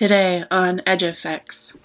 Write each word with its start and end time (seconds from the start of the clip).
Today 0.00 0.44
on 0.50 0.80
Edge 0.86 1.02
Effects. 1.02 1.78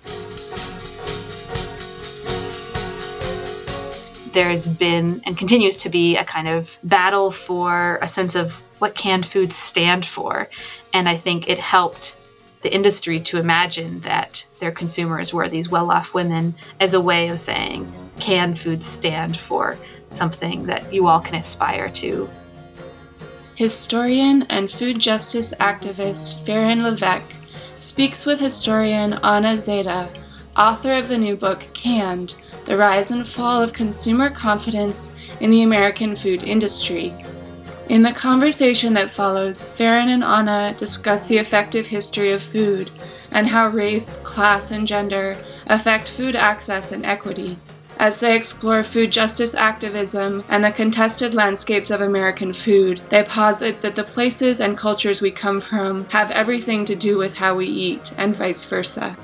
There's 4.32 4.68
been 4.68 5.22
and 5.26 5.38
continues 5.38 5.76
to 5.80 5.90
be 5.90 6.16
a 6.16 6.24
kind 6.24 6.48
of 6.48 6.80
battle 6.82 7.30
for 7.30 8.00
a 8.02 8.08
sense 8.08 8.36
of 8.36 8.54
what 8.80 8.96
canned 8.96 9.26
foods 9.26 9.58
stand 9.58 10.06
for. 10.06 10.50
And 10.94 11.10
I 11.10 11.18
think 11.18 11.50
it 11.50 11.60
helped 11.60 12.16
the 12.62 12.74
industry 12.74 13.20
to 13.20 13.38
imagine 13.38 14.00
that 14.00 14.48
their 14.62 14.72
consumers 14.72 15.34
were 15.34 15.50
these 15.50 15.70
well 15.70 15.92
off 15.92 16.14
women 16.14 16.56
as 16.80 16.94
a 16.94 17.02
way 17.02 17.28
of 17.28 17.38
saying 17.38 17.92
canned 18.22 18.58
foods 18.58 18.86
stand 18.86 19.36
for 19.36 19.78
something 20.08 20.68
that 20.68 20.94
you 20.94 21.08
all 21.08 21.20
can 21.20 21.36
aspire 21.36 21.90
to. 21.90 22.30
Historian 23.56 24.44
and 24.44 24.72
food 24.72 25.00
justice 25.02 25.54
activist 25.60 26.46
Faron 26.46 26.82
Levesque 26.82 27.35
speaks 27.86 28.26
with 28.26 28.40
historian 28.40 29.14
Anna 29.24 29.56
Zeide, 29.56 30.10
author 30.58 30.96
of 30.96 31.08
the 31.08 31.18
new 31.20 31.36
book 31.36 31.68
Canned 31.74 32.36
The 32.66 32.76
Rise 32.76 33.12
and 33.12 33.28
Fall 33.28 33.62
of 33.62 33.74
Consumer 33.74 34.32
Confidence 34.32 35.16
in 35.40 35.52
the 35.52 35.62
American 35.62 36.16
Food 36.16 36.42
Industry. 36.42 37.14
In 37.88 38.02
the 38.02 38.12
conversation 38.12 38.94
that 38.96 39.14
follows, 39.14 39.70
Faron 39.78 40.08
and 40.08 40.24
Anna 40.24 40.74
discuss 40.80 41.28
the 41.28 41.38
effective 41.38 41.86
history 41.86 42.32
of 42.32 42.42
food 42.42 42.90
and 43.30 43.46
how 43.48 43.68
race, 43.68 44.18
class, 44.24 44.72
and 44.72 44.88
gender 44.88 45.38
affect 45.68 46.10
food 46.10 46.36
access 46.36 46.92
and 46.92 47.06
equity. 47.06 47.56
As 47.98 48.20
they 48.20 48.36
explore 48.36 48.84
food 48.84 49.12
justice 49.12 49.56
activism 49.56 50.44
and 50.50 50.64
the 50.64 50.72
contested 50.72 51.34
landscapes 51.34 51.90
of 51.90 52.02
American 52.02 52.52
food, 52.52 53.02
they 53.10 53.24
posit 53.24 53.82
that 53.82 53.96
the 53.96 54.04
places 54.04 54.60
and 54.60 54.78
cultures 54.78 55.22
we 55.22 55.32
come 55.32 55.62
from 55.62 56.06
have 56.10 56.32
everything 56.32 56.86
to 56.86 56.96
do 56.96 57.18
with 57.18 57.36
how 57.36 57.56
we 57.56 57.68
eat, 57.68 58.14
and 58.18 58.36
vice 58.36 58.66
versa. 58.66 59.18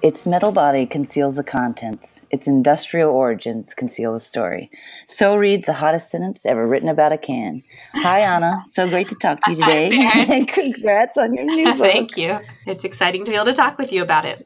Its 0.00 0.26
metal 0.26 0.52
body 0.52 0.86
conceals 0.86 1.34
the 1.34 1.42
contents. 1.42 2.24
Its 2.30 2.46
industrial 2.46 3.10
origins 3.10 3.74
conceal 3.74 4.12
the 4.12 4.20
story. 4.20 4.70
So 5.06 5.36
reads 5.36 5.66
the 5.66 5.72
hottest 5.72 6.10
sentence 6.10 6.46
ever 6.46 6.66
written 6.66 6.88
about 6.88 7.12
a 7.12 7.18
can. 7.18 7.64
Hi, 7.94 8.20
Anna. 8.20 8.62
So 8.68 8.88
great 8.88 9.08
to 9.08 9.16
talk 9.16 9.40
to 9.40 9.50
you 9.50 9.56
today. 9.60 9.90
and 10.14 10.46
congrats 10.46 11.16
on 11.16 11.34
your 11.34 11.44
new 11.44 11.64
book. 11.72 11.78
Thank 11.78 12.16
you. 12.16 12.38
It's 12.66 12.84
exciting 12.84 13.24
to 13.24 13.30
be 13.32 13.36
able 13.36 13.46
to 13.46 13.54
talk 13.54 13.76
with 13.76 13.92
you 13.92 14.02
about 14.02 14.24
it. 14.24 14.44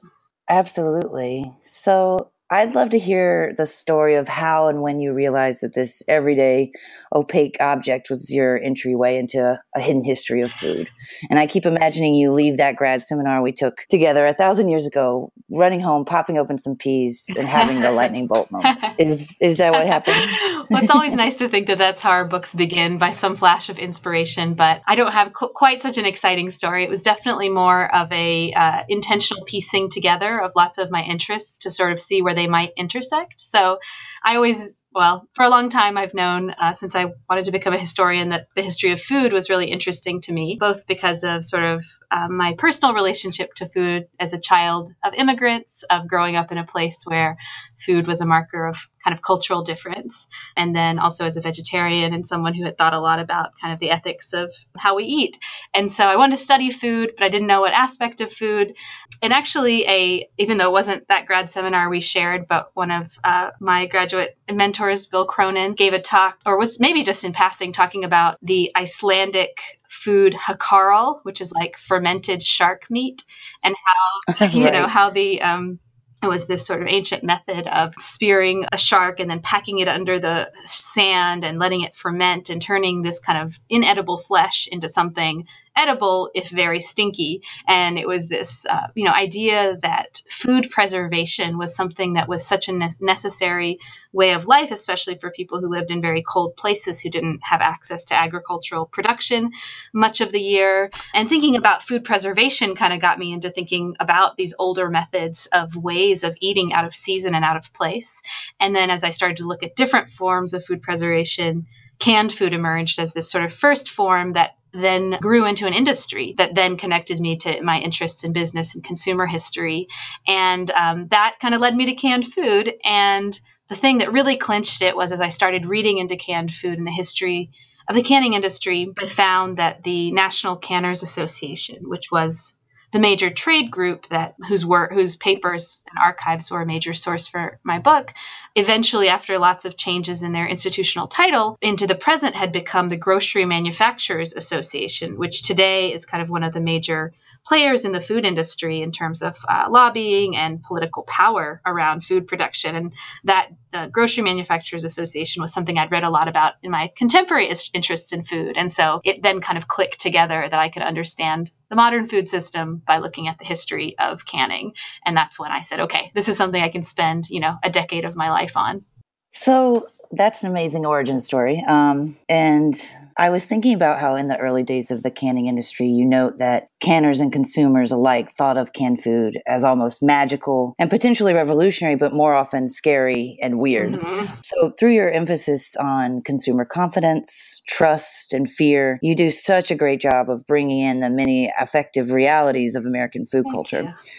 Absolutely. 0.49 1.53
So, 1.61 2.31
I'd 2.53 2.75
love 2.75 2.91
to 2.91 2.99
hear 2.99 3.55
the 3.57 3.65
story 3.65 4.15
of 4.15 4.29
how 4.29 4.69
and 4.69 4.83
when 4.83 5.01
you 5.01 5.15
realized 5.15 5.63
that 5.63 5.73
this 5.73 6.03
everyday 6.07 6.71
opaque 7.15 7.57
object 7.61 8.11
was 8.11 8.31
your 8.31 8.61
entryway 8.63 9.17
into 9.17 9.59
a 9.75 9.81
hidden 9.81 10.05
history 10.05 10.43
of 10.43 10.51
food. 10.51 10.91
And 11.31 11.39
I 11.39 11.47
keep 11.47 11.65
imagining 11.65 12.15
you 12.15 12.31
leave 12.31 12.59
that 12.59 12.77
grad 12.77 13.01
seminar 13.01 13.41
we 13.41 13.53
took 13.53 13.87
together 13.89 14.27
a 14.27 14.35
thousand 14.35 14.69
years 14.69 14.87
ago, 14.87 15.33
running 15.51 15.81
home, 15.81 16.05
popping 16.05 16.37
open 16.37 16.59
some 16.59 16.77
peas, 16.77 17.25
and 17.39 17.49
having 17.49 17.81
the 17.81 17.91
lightning 17.91 18.27
bolt 18.27 18.51
moment. 18.51 18.79
Is 18.99 19.35
is 19.41 19.57
that 19.57 19.73
what 19.73 19.87
happened? 19.87 20.17
well, 20.71 20.83
it's 20.83 20.91
always 20.91 21.15
nice 21.15 21.37
to 21.37 21.49
think 21.49 21.69
that 21.69 21.79
that's 21.79 22.01
how 22.01 22.11
our 22.11 22.27
books 22.27 22.55
begin 22.55 22.99
by 22.99 23.13
some 23.13 23.37
flash 23.37 23.71
of 23.71 23.79
inspiration. 23.79 24.55
But 24.55 24.83
I 24.87 24.95
don't 24.95 25.13
have 25.13 25.33
qu- 25.33 25.49
quite 25.49 25.81
such 25.81 25.97
an 25.97 26.05
exciting 26.05 26.51
story. 26.51 26.85
It 26.85 26.91
was 26.91 27.03
definitely 27.03 27.49
more 27.49 27.93
of 27.95 28.13
a 28.13 28.53
uh, 28.53 28.85
intentional 28.89 29.45
piecing 29.45 29.89
together 29.89 30.41
of 30.41 30.53
lots 30.55 30.79
of 30.79 30.91
my 30.91 31.03
interests 31.03 31.59
to 31.59 31.71
sort 31.71 31.93
of 31.93 32.01
see 32.01 32.21
where 32.21 32.35
they 32.35 32.42
they 32.43 32.49
might 32.49 32.73
intersect. 32.77 33.35
So 33.37 33.79
I 34.25 34.35
always 34.37 34.82
well, 34.95 35.29
for 35.33 35.45
a 35.45 35.49
long 35.49 35.69
time, 35.71 35.97
I've 35.97 36.15
known 36.15 36.51
uh, 36.51 36.73
since 36.75 36.95
I 36.95 37.13
wanted 37.29 37.47
to 37.47 37.53
become 37.53 37.73
a 37.73 37.79
historian 37.79 38.29
that 38.29 38.49
the 38.55 38.63
history 38.63 38.93
of 38.93 39.01
food 39.01 39.33
was 39.33 39.49
really 39.49 39.67
interesting 39.67 40.21
to 40.23 40.33
me, 40.33 40.57
both 40.59 40.87
because 40.87 41.25
of 41.25 41.45
sort 41.45 41.65
of 41.65 41.85
um, 42.11 42.37
my 42.37 42.55
personal 42.55 42.95
relationship 42.95 43.55
to 43.55 43.67
food 43.67 44.09
as 44.21 44.35
a 44.35 44.41
child 44.41 44.93
of 45.03 45.15
immigrants, 45.15 45.83
of 45.85 46.09
growing 46.09 46.37
up 46.37 46.53
in 46.53 46.59
a 46.59 46.65
place 46.65 47.05
where 47.05 47.39
food 47.77 48.07
was 48.07 48.21
a 48.21 48.27
marker 48.27 48.67
of 48.67 48.77
kind 49.03 49.15
of 49.15 49.23
cultural 49.23 49.63
difference, 49.63 50.29
and 50.57 50.77
then 50.77 50.99
also 50.99 51.25
as 51.25 51.37
a 51.37 51.41
vegetarian 51.41 52.13
and 52.13 52.27
someone 52.27 52.55
who 52.55 52.65
had 52.65 52.77
thought 52.77 52.95
a 52.95 53.01
lot 53.01 53.19
about 53.19 53.53
kind 53.61 53.73
of 53.73 53.81
the 53.81 53.91
ethics 53.91 54.35
of 54.35 54.53
how 54.77 54.95
we 54.95 55.05
eat. 55.05 55.39
And 55.73 55.91
so 55.91 56.07
I 56.07 56.17
wanted 56.17 56.37
to 56.37 56.43
study 56.43 56.71
food, 56.71 57.13
but 57.17 57.25
I 57.25 57.29
didn't 57.31 57.47
know 57.47 57.63
what 57.63 57.73
aspect 57.73 58.21
of 58.21 58.33
food. 58.33 58.75
And 59.23 59.33
actually, 59.33 59.87
a 59.87 60.29
even 60.37 60.59
though 60.59 60.69
it 60.69 60.73
wasn't 60.73 61.09
that 61.09 61.27
grad 61.27 61.49
seminar 61.49 61.89
we 61.89 62.01
shared, 62.01 62.47
but 62.47 62.71
one 62.75 62.91
of 62.91 63.19
uh, 63.25 63.51
my 63.59 63.87
graduate 63.87 64.37
mentors, 64.51 64.82
Bill 65.11 65.27
Cronon, 65.27 65.75
gave 65.77 65.93
a 65.93 66.01
talk, 66.01 66.39
or 66.47 66.59
was 66.59 66.81
maybe 66.81 67.03
just 67.03 67.25
in 67.25 67.33
passing, 67.33 67.73
talking 67.73 68.05
about 68.05 68.39
the 68.43 68.73
Icelandic 68.77 69.81
food 69.89 70.35
hakarl, 70.35 71.21
which 71.23 71.41
is 71.41 71.53
like 71.53 71.77
fermented 71.77 72.43
shark 72.43 72.91
meat, 72.91 73.25
and 73.63 73.75
how 73.85 74.47
you 74.53 74.71
know 74.71 74.87
how 74.87 75.11
the 75.11 75.43
um, 75.43 75.79
it 76.23 76.29
was 76.29 76.47
this 76.47 76.67
sort 76.67 76.83
of 76.83 76.89
ancient 76.89 77.25
method 77.25 77.67
of 77.67 77.95
spearing 77.99 78.65
a 78.73 78.79
shark 78.79 79.19
and 79.19 79.29
then 79.29 79.41
packing 79.41 79.81
it 79.81 79.89
under 79.89 80.21
the 80.21 80.51
sand 80.65 81.45
and 81.45 81.59
letting 81.59 81.81
it 81.81 81.97
ferment 81.97 82.49
and 82.49 82.63
turning 82.63 83.03
this 83.03 83.19
kind 83.19 83.43
of 83.43 83.59
inedible 83.69 84.17
flesh 84.17 84.69
into 84.71 84.89
something 84.89 85.47
edible 85.77 86.31
if 86.35 86.51
very 86.51 86.81
stinky. 86.81 87.43
And 87.67 87.99
it 87.99 88.07
was 88.07 88.29
this 88.29 88.67
uh, 88.67 88.89
you 88.95 89.05
know 89.05 89.13
idea 89.13 89.77
that 89.83 90.23
food 90.29 90.71
preservation 90.71 91.59
was 91.59 91.75
something 91.75 92.15
that 92.15 92.29
was 92.29 92.47
such 92.47 92.69
a 92.69 92.73
ne- 92.73 92.89
necessary 93.01 93.79
way 94.13 94.33
of 94.33 94.47
life 94.47 94.71
especially 94.71 95.17
for 95.17 95.31
people 95.31 95.61
who 95.61 95.69
lived 95.69 95.91
in 95.91 96.03
very 96.03 96.23
cold 96.23 96.55
places 96.57 97.01
who 97.01 97.09
didn't 97.09 97.41
have 97.43 97.61
access 97.61 98.05
to 98.05 98.15
agricultural 98.15 98.87
production 98.87 99.51
much 99.93 100.21
of 100.21 100.33
the 100.33 100.41
year. 100.41 100.91
And 101.15 101.29
thinking 101.29 101.57
about 101.57 101.83
food 101.83 102.05
preservation 102.05 102.75
kind 102.75 102.93
of 102.93 103.01
got 103.01 103.19
me 103.19 103.33
into 103.33 103.51
thinking 103.51 103.97
about 104.01 104.37
these 104.37 104.55
older 104.59 104.89
methods 104.91 105.47
of 105.53 105.77
ways 105.77 106.25
of 106.25 106.37
eating 106.41 106.73
out 106.73 106.85
of 106.85 106.95
season 106.95 107.35
and 107.35 107.45
out 107.45 107.57
of 107.57 107.73
place. 107.73 108.23
And 108.61 108.75
then 108.75 108.91
as 108.91 109.05
i 109.05 109.11
started 109.11 109.39
to 109.39 109.47
look 109.47 109.63
at 109.63 109.77
different 109.77 110.09
forms 110.09 110.55
of 110.55 110.65
food 110.65 110.83
preservation 110.83 111.67
canned 112.03 112.33
food 112.33 112.53
emerged 112.53 112.99
as 112.99 113.13
this 113.13 113.31
sort 113.31 113.45
of 113.45 113.53
first 113.53 113.89
form 113.89 114.33
that 114.33 114.57
then 114.73 115.19
grew 115.21 115.47
into 115.47 115.69
an 115.69 115.73
industry 115.73 116.35
that 116.37 116.53
then 116.53 116.77
connected 116.77 117.21
me 117.21 117.37
to 117.37 117.63
my 117.63 117.79
interests 117.79 118.25
in 118.25 118.33
business 118.33 118.75
and 118.75 118.83
consumer 118.83 119.25
history. 119.25 119.87
And 120.27 120.69
um, 120.73 121.07
that 121.09 121.37
kind 121.41 121.55
of 121.55 121.61
led 121.61 121.77
me 121.77 121.87
to 121.87 121.95
canned 121.95 122.27
food. 122.27 122.75
And 122.85 123.39
the 123.69 123.77
thing 123.77 123.99
that 123.99 124.11
really 124.11 124.37
clinched 124.37 124.83
it 124.83 124.97
was 124.97 125.13
as 125.13 125.21
I 125.21 125.29
started 125.29 125.65
reading 125.65 125.99
into 125.99 126.17
canned 126.17 126.53
food 126.53 126.77
and 126.77 126.89
the 126.89 126.91
history 126.91 127.53
of 127.89 127.95
the 127.95 128.03
canning 128.03 128.35
industry, 128.35 128.93
I 128.99 129.07
found 129.07 129.59
that 129.59 129.85
the 129.85 130.11
National 130.11 130.57
Canners 130.57 131.05
Association, 131.05 131.89
which 131.89 132.11
was 132.11 132.55
the 132.93 132.99
major 132.99 133.31
trade 133.31 133.71
group 133.71 134.07
that 134.09 134.35
whose 134.49 134.65
work 134.65 134.93
whose 134.93 135.17
papers 135.17 135.83
and 135.91 135.99
archives 135.99 136.51
were 136.51 136.63
a 136.63 136.67
major 136.67 136.93
source 136.93 137.27
for 137.27 137.59
my 137.65 137.79
book 137.79 138.13
eventually 138.55 139.09
after 139.09 139.39
lots 139.39 139.65
of 139.65 139.77
changes 139.77 140.23
in 140.23 140.33
their 140.33 140.47
institutional 140.47 141.09
title 141.09 141.57
into 141.61 141.87
the 141.87 141.95
present 141.95 142.37
had 142.37 142.53
become 142.53 142.89
the 142.89 142.97
grocery 142.97 143.45
manufacturers 143.45 144.35
association 144.35 145.19
which 145.19 145.43
today 145.43 145.93
is 145.93 146.07
kind 146.07 146.23
of 146.23 146.31
one 146.31 146.43
of 146.43 146.53
the 146.53 146.61
major 146.61 147.13
players 147.45 147.85
in 147.85 147.93
the 147.93 148.01
food 148.01 148.25
industry 148.25 148.83
in 148.83 148.93
terms 148.93 149.23
of 149.23 149.37
uh, 149.49 149.67
lobbying 149.71 150.37
and 150.37 150.63
political 150.63 151.03
power 151.03 151.61
around 151.67 152.05
food 152.05 152.27
production. 152.27 152.77
And 152.77 152.93
that 153.25 153.49
uh, 153.73 153.87
grocery 153.89 154.23
manufacturers 154.23 154.85
association 154.85 155.41
was 155.41 155.53
something 155.53 155.79
i'd 155.79 155.91
read 155.91 156.05
a 156.05 156.11
lot 156.11 156.29
about 156.29 156.55
in 156.63 156.71
my 156.71 156.91
contemporary 156.95 157.51
interests 157.73 158.13
in 158.13 158.23
food. 158.23 158.57
And 158.57 158.71
so 158.71 159.01
it 159.05 159.23
then 159.23 159.41
kind 159.41 159.59
of 159.59 159.67
clicked 159.67 160.01
together 160.01 160.47
that 160.49 160.61
i 160.61 160.69
could 160.69 160.83
understand 160.83 161.51
the 161.71 161.77
modern 161.77 162.07
food 162.07 162.29
system 162.29 162.82
by 162.87 162.99
looking 162.99 163.29
at 163.29 163.39
the 163.39 163.45
history 163.45 163.97
of 163.99 164.27
canning. 164.27 164.75
And 165.05 165.17
that's 165.17 165.39
when 165.39 165.51
I 165.51 165.61
said, 165.61 165.81
okay, 165.81 166.11
this 166.15 166.29
is 166.29 166.37
something 166.37 166.63
I 166.63 166.69
can 166.69 166.83
spend, 166.83 167.31
you 167.31 167.41
know, 167.41 167.57
a 167.63 167.71
decade 167.71 168.05
of 168.05 168.17
my 168.17 168.31
life 168.31 168.57
on. 168.57 168.85
So 169.31 169.89
that's 170.13 170.43
an 170.45 170.51
amazing 170.51 170.85
origin 170.85 171.21
story. 171.21 171.63
Um, 171.67 172.17
and 172.29 172.75
I 173.17 173.31
was 173.31 173.47
thinking 173.47 173.75
about 173.75 173.99
how 173.99 174.15
in 174.15 174.29
the 174.29 174.37
early 174.37 174.63
days 174.63 174.91
of 174.91 175.03
the 175.03 175.11
canning 175.11 175.47
industry, 175.47 175.87
you 175.87 176.05
note 176.05 176.39
that 176.39 176.69
canners 176.81 177.21
and 177.21 177.33
consumers 177.33 177.91
alike 177.91 178.33
thought 178.37 178.57
of 178.57 178.73
canned 178.73 179.03
food 179.03 179.39
as 179.47 179.65
almost 179.65 180.03
magical 180.03 180.75
and 180.79 180.91
potentially 180.91 181.33
revolutionary, 181.33 181.97
but 181.97 182.13
more 182.13 182.35
often 182.35 182.69
scary 182.69 183.39
and 183.41 183.59
weird. 183.59 183.91
Mm-hmm. 183.91 184.35
So, 184.43 184.73
through 184.79 184.93
your 184.93 185.11
emphasis 185.11 185.77
on 185.77 186.23
consumer 186.23 186.65
confidence, 186.65 187.63
trust, 187.67 188.35
and 188.35 188.51
fear, 188.51 188.99
you 189.03 189.15
do 189.15 189.31
such 189.31 189.71
a 189.71 189.75
great 189.75 190.01
job 190.01 190.29
of 190.29 190.47
bringing 190.47 190.81
in 190.81 191.01
the 191.01 191.11
many 191.11 191.53
affective 191.59 192.11
realities 192.11 192.75
of 192.75 192.85
American 192.85 193.27
food 193.27 193.45
Thank 193.45 193.55
culture. 193.55 193.83
You. 193.83 194.13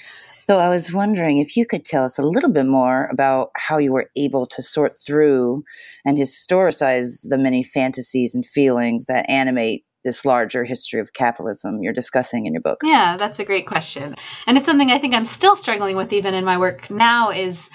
So 0.46 0.60
I 0.60 0.68
was 0.68 0.92
wondering 0.92 1.38
if 1.38 1.56
you 1.56 1.66
could 1.66 1.86
tell 1.86 2.04
us 2.04 2.20
a 2.20 2.22
little 2.22 2.52
bit 2.52 2.66
more 2.66 3.06
about 3.06 3.52
how 3.56 3.78
you 3.78 3.94
were 3.94 4.10
able 4.18 4.46
to 4.48 4.62
sort 4.62 4.92
through 4.94 5.64
and 6.04 6.18
historicize 6.18 7.22
the 7.24 7.38
many 7.38 7.64
fantasies 7.64 8.36
and 8.36 8.46
feelings 8.46 9.06
that 9.06 9.30
animate 9.30 9.86
this 10.04 10.26
larger 10.26 10.66
history 10.66 11.00
of 11.00 11.14
capitalism 11.14 11.78
you're 11.80 11.94
discussing 11.94 12.46
in 12.46 12.52
your 12.52 12.62
book. 12.62 12.82
Yeah, 12.84 13.16
that's 13.16 13.40
a 13.40 13.46
great 13.46 13.68
question. 13.68 14.16
And 14.46 14.58
it's 14.58 14.66
something 14.66 14.92
I 14.92 15.00
think 15.00 15.14
I'm 15.14 15.24
still 15.24 15.56
struggling 15.56 15.96
with 15.96 16.12
even 16.12 16.34
in 16.34 16.44
my 16.44 16.58
work 16.58 16.92
now 16.92 17.30
is 17.30 17.70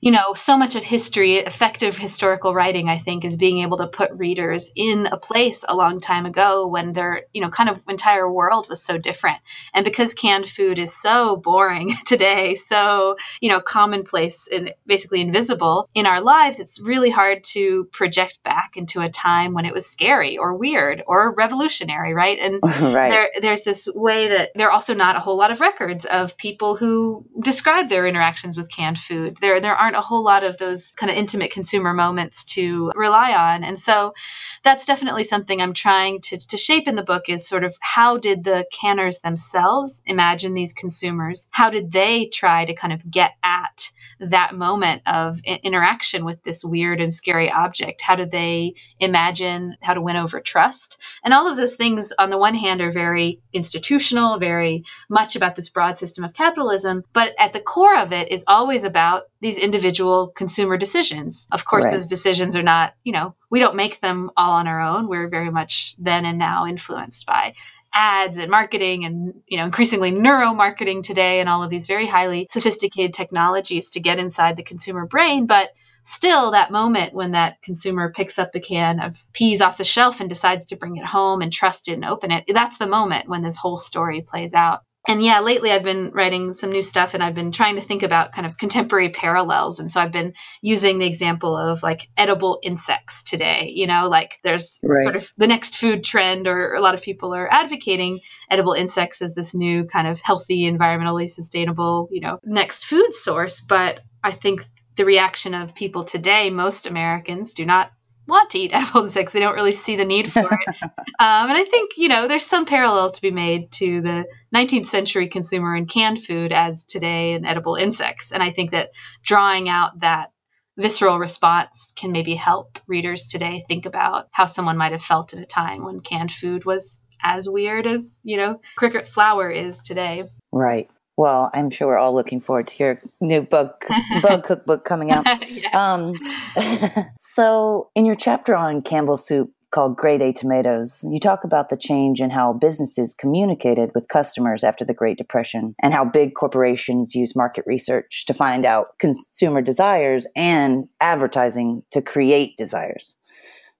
you 0.00 0.12
know, 0.12 0.34
so 0.34 0.56
much 0.56 0.76
of 0.76 0.84
history, 0.84 1.36
effective 1.36 1.96
historical 1.96 2.54
writing, 2.54 2.88
I 2.88 2.98
think, 2.98 3.24
is 3.24 3.36
being 3.36 3.58
able 3.62 3.78
to 3.78 3.88
put 3.88 4.12
readers 4.12 4.70
in 4.74 5.06
a 5.06 5.16
place 5.16 5.64
a 5.68 5.74
long 5.74 5.98
time 5.98 6.26
ago 6.26 6.68
when 6.68 6.92
their, 6.92 7.22
you 7.32 7.40
know, 7.40 7.50
kind 7.50 7.68
of 7.68 7.82
entire 7.88 8.30
world 8.30 8.68
was 8.68 8.82
so 8.82 8.96
different. 8.96 9.38
And 9.74 9.84
because 9.84 10.14
canned 10.14 10.48
food 10.48 10.78
is 10.78 10.94
so 10.94 11.36
boring 11.36 11.90
today, 12.06 12.54
so, 12.54 13.16
you 13.40 13.48
know, 13.48 13.60
commonplace 13.60 14.48
and 14.52 14.72
basically 14.86 15.20
invisible 15.20 15.88
in 15.94 16.06
our 16.06 16.20
lives, 16.20 16.60
it's 16.60 16.80
really 16.80 17.10
hard 17.10 17.42
to 17.44 17.84
project 17.92 18.42
back 18.44 18.76
into 18.76 19.00
a 19.00 19.10
time 19.10 19.52
when 19.52 19.64
it 19.64 19.74
was 19.74 19.86
scary 19.86 20.38
or 20.38 20.54
weird 20.54 21.02
or 21.06 21.34
revolutionary, 21.34 22.14
right? 22.14 22.38
And 22.38 22.60
right. 22.94 23.08
There, 23.10 23.30
there's 23.40 23.64
this 23.64 23.88
way 23.92 24.28
that 24.28 24.50
there 24.54 24.68
are 24.68 24.72
also 24.72 24.94
not 24.94 25.16
a 25.16 25.20
whole 25.20 25.36
lot 25.36 25.50
of 25.50 25.60
records 25.60 26.04
of 26.04 26.36
people 26.36 26.76
who 26.76 27.26
describe 27.42 27.88
their 27.88 28.06
interactions 28.06 28.58
with 28.58 28.70
canned 28.70 28.98
food. 28.98 29.36
There, 29.40 29.60
there 29.60 29.74
aren't 29.74 29.87
a 29.96 30.00
whole 30.00 30.22
lot 30.22 30.44
of 30.44 30.58
those 30.58 30.92
kind 30.92 31.10
of 31.10 31.16
intimate 31.16 31.50
consumer 31.50 31.92
moments 31.92 32.44
to 32.44 32.92
rely 32.94 33.32
on. 33.32 33.64
And 33.64 33.78
so 33.78 34.14
that's 34.62 34.86
definitely 34.86 35.24
something 35.24 35.60
I'm 35.60 35.74
trying 35.74 36.20
to, 36.22 36.38
to 36.48 36.56
shape 36.56 36.88
in 36.88 36.94
the 36.94 37.02
book 37.02 37.28
is 37.28 37.46
sort 37.46 37.64
of 37.64 37.76
how 37.80 38.16
did 38.16 38.44
the 38.44 38.66
canners 38.72 39.18
themselves 39.18 40.02
imagine 40.06 40.54
these 40.54 40.72
consumers? 40.72 41.48
How 41.50 41.70
did 41.70 41.92
they 41.92 42.26
try 42.26 42.64
to 42.64 42.74
kind 42.74 42.92
of 42.92 43.08
get 43.08 43.32
at 43.42 43.90
that 44.20 44.54
moment 44.54 45.02
of 45.06 45.40
interaction 45.44 46.24
with 46.24 46.42
this 46.42 46.64
weird 46.64 47.00
and 47.00 47.14
scary 47.14 47.50
object? 47.50 48.02
How 48.02 48.16
did 48.16 48.30
they 48.30 48.74
imagine 48.98 49.76
how 49.80 49.94
to 49.94 50.02
win 50.02 50.16
over 50.16 50.40
trust? 50.40 51.00
And 51.22 51.32
all 51.32 51.48
of 51.48 51.56
those 51.56 51.76
things, 51.76 52.12
on 52.18 52.30
the 52.30 52.38
one 52.38 52.54
hand, 52.54 52.80
are 52.80 52.90
very 52.90 53.40
institutional, 53.52 54.38
very 54.38 54.84
much 55.08 55.36
about 55.36 55.54
this 55.54 55.68
broad 55.68 55.96
system 55.96 56.24
of 56.24 56.34
capitalism. 56.34 57.04
But 57.12 57.34
at 57.38 57.52
the 57.52 57.60
core 57.60 57.96
of 57.96 58.12
it 58.12 58.32
is 58.32 58.44
always 58.46 58.84
about 58.84 59.24
these 59.40 59.58
individual 59.58 60.28
consumer 60.28 60.76
decisions. 60.76 61.46
Of 61.52 61.64
course, 61.64 61.84
right. 61.84 61.92
those 61.92 62.08
decisions 62.08 62.56
are 62.56 62.62
not, 62.62 62.94
you 63.04 63.12
know, 63.12 63.34
we 63.50 63.60
don't 63.60 63.76
make 63.76 64.00
them 64.00 64.30
all 64.36 64.52
on 64.52 64.66
our 64.66 64.80
own. 64.80 65.08
We're 65.08 65.28
very 65.28 65.50
much 65.50 65.94
then 65.98 66.24
and 66.24 66.38
now 66.38 66.66
influenced 66.66 67.26
by 67.26 67.54
ads 67.94 68.38
and 68.38 68.50
marketing 68.50 69.04
and 69.04 69.34
you 69.46 69.56
know 69.56 69.64
increasingly 69.64 70.12
neuromarketing 70.12 71.02
today 71.02 71.40
and 71.40 71.48
all 71.48 71.62
of 71.62 71.70
these 71.70 71.86
very 71.86 72.06
highly 72.06 72.46
sophisticated 72.50 73.14
technologies 73.14 73.90
to 73.90 74.00
get 74.00 74.18
inside 74.18 74.56
the 74.56 74.62
consumer 74.62 75.06
brain 75.06 75.46
but 75.46 75.70
still 76.02 76.50
that 76.50 76.70
moment 76.70 77.14
when 77.14 77.32
that 77.32 77.60
consumer 77.62 78.12
picks 78.12 78.38
up 78.38 78.52
the 78.52 78.60
can 78.60 79.00
of 79.00 79.24
peas 79.32 79.60
off 79.60 79.78
the 79.78 79.84
shelf 79.84 80.20
and 80.20 80.28
decides 80.28 80.66
to 80.66 80.76
bring 80.76 80.96
it 80.96 81.04
home 81.04 81.40
and 81.40 81.52
trust 81.52 81.88
it 81.88 81.94
and 81.94 82.04
open 82.04 82.30
it 82.30 82.44
that's 82.48 82.78
the 82.78 82.86
moment 82.86 83.28
when 83.28 83.42
this 83.42 83.56
whole 83.56 83.78
story 83.78 84.20
plays 84.20 84.52
out 84.52 84.82
and 85.08 85.24
yeah, 85.24 85.40
lately 85.40 85.72
I've 85.72 85.82
been 85.82 86.10
writing 86.12 86.52
some 86.52 86.70
new 86.70 86.82
stuff 86.82 87.14
and 87.14 87.22
I've 87.22 87.34
been 87.34 87.50
trying 87.50 87.76
to 87.76 87.80
think 87.80 88.02
about 88.02 88.32
kind 88.32 88.46
of 88.46 88.58
contemporary 88.58 89.08
parallels. 89.08 89.80
And 89.80 89.90
so 89.90 90.02
I've 90.02 90.12
been 90.12 90.34
using 90.60 90.98
the 90.98 91.06
example 91.06 91.56
of 91.56 91.82
like 91.82 92.02
edible 92.14 92.58
insects 92.62 93.24
today. 93.24 93.72
You 93.74 93.86
know, 93.86 94.10
like 94.10 94.38
there's 94.44 94.78
right. 94.82 95.02
sort 95.02 95.16
of 95.16 95.32
the 95.38 95.46
next 95.46 95.78
food 95.78 96.04
trend, 96.04 96.46
or 96.46 96.74
a 96.74 96.82
lot 96.82 96.92
of 96.92 97.00
people 97.00 97.34
are 97.34 97.50
advocating 97.50 98.20
edible 98.50 98.74
insects 98.74 99.22
as 99.22 99.34
this 99.34 99.54
new 99.54 99.86
kind 99.86 100.06
of 100.06 100.20
healthy, 100.20 100.70
environmentally 100.70 101.28
sustainable, 101.28 102.08
you 102.12 102.20
know, 102.20 102.38
next 102.44 102.84
food 102.84 103.14
source. 103.14 103.62
But 103.62 104.00
I 104.22 104.30
think 104.30 104.62
the 104.96 105.06
reaction 105.06 105.54
of 105.54 105.74
people 105.74 106.02
today, 106.02 106.50
most 106.50 106.86
Americans 106.86 107.54
do 107.54 107.64
not 107.64 107.90
want 108.28 108.50
to 108.50 108.58
eat 108.58 108.72
apple 108.74 109.02
insects. 109.02 109.32
They 109.32 109.40
don't 109.40 109.54
really 109.54 109.72
see 109.72 109.96
the 109.96 110.04
need 110.04 110.30
for 110.32 110.40
it. 110.40 110.68
um, 110.82 110.90
and 111.18 111.58
I 111.58 111.64
think, 111.64 111.96
you 111.96 112.08
know, 112.08 112.28
there's 112.28 112.46
some 112.46 112.66
parallel 112.66 113.10
to 113.10 113.22
be 113.22 113.30
made 113.30 113.72
to 113.72 114.00
the 114.00 114.26
19th 114.54 114.86
century 114.86 115.28
consumer 115.28 115.74
in 115.74 115.86
canned 115.86 116.22
food 116.22 116.52
as 116.52 116.84
today 116.84 117.32
in 117.32 117.44
edible 117.44 117.74
insects. 117.74 118.30
And 118.30 118.42
I 118.42 118.50
think 118.50 118.70
that 118.70 118.90
drawing 119.24 119.68
out 119.68 120.00
that 120.00 120.30
visceral 120.76 121.18
response 121.18 121.92
can 121.96 122.12
maybe 122.12 122.34
help 122.34 122.78
readers 122.86 123.26
today 123.26 123.64
think 123.66 123.84
about 123.84 124.28
how 124.30 124.46
someone 124.46 124.76
might 124.76 124.92
have 124.92 125.02
felt 125.02 125.34
at 125.34 125.42
a 125.42 125.46
time 125.46 125.84
when 125.84 126.00
canned 126.00 126.30
food 126.30 126.64
was 126.64 127.00
as 127.20 127.48
weird 127.48 127.86
as, 127.86 128.20
you 128.22 128.36
know, 128.36 128.60
cricket 128.76 129.08
flour 129.08 129.50
is 129.50 129.82
today. 129.82 130.24
Right. 130.52 130.88
Well, 131.18 131.50
I'm 131.52 131.68
sure 131.68 131.88
we're 131.88 131.98
all 131.98 132.14
looking 132.14 132.40
forward 132.40 132.68
to 132.68 132.84
your 132.84 133.00
new 133.20 133.42
bug 133.42 133.72
bug 134.22 134.44
cookbook 134.44 134.84
coming 134.84 135.10
out. 135.10 135.26
yeah. 135.50 135.68
um, 135.74 136.14
so, 137.34 137.90
in 137.96 138.06
your 138.06 138.14
chapter 138.14 138.54
on 138.54 138.82
Campbell 138.82 139.16
soup 139.16 139.50
called 139.72 139.96
Grade 139.96 140.22
A 140.22 140.32
Tomatoes, 140.32 141.04
you 141.10 141.18
talk 141.18 141.42
about 141.42 141.70
the 141.70 141.76
change 141.76 142.20
in 142.20 142.30
how 142.30 142.52
businesses 142.52 143.14
communicated 143.14 143.90
with 143.96 144.06
customers 144.06 144.62
after 144.62 144.84
the 144.84 144.94
Great 144.94 145.18
Depression 145.18 145.74
and 145.82 145.92
how 145.92 146.04
big 146.04 146.36
corporations 146.36 147.16
use 147.16 147.34
market 147.34 147.64
research 147.66 148.24
to 148.26 148.32
find 148.32 148.64
out 148.64 148.96
consumer 149.00 149.60
desires 149.60 150.24
and 150.36 150.84
advertising 151.00 151.82
to 151.90 152.00
create 152.00 152.56
desires. 152.56 153.16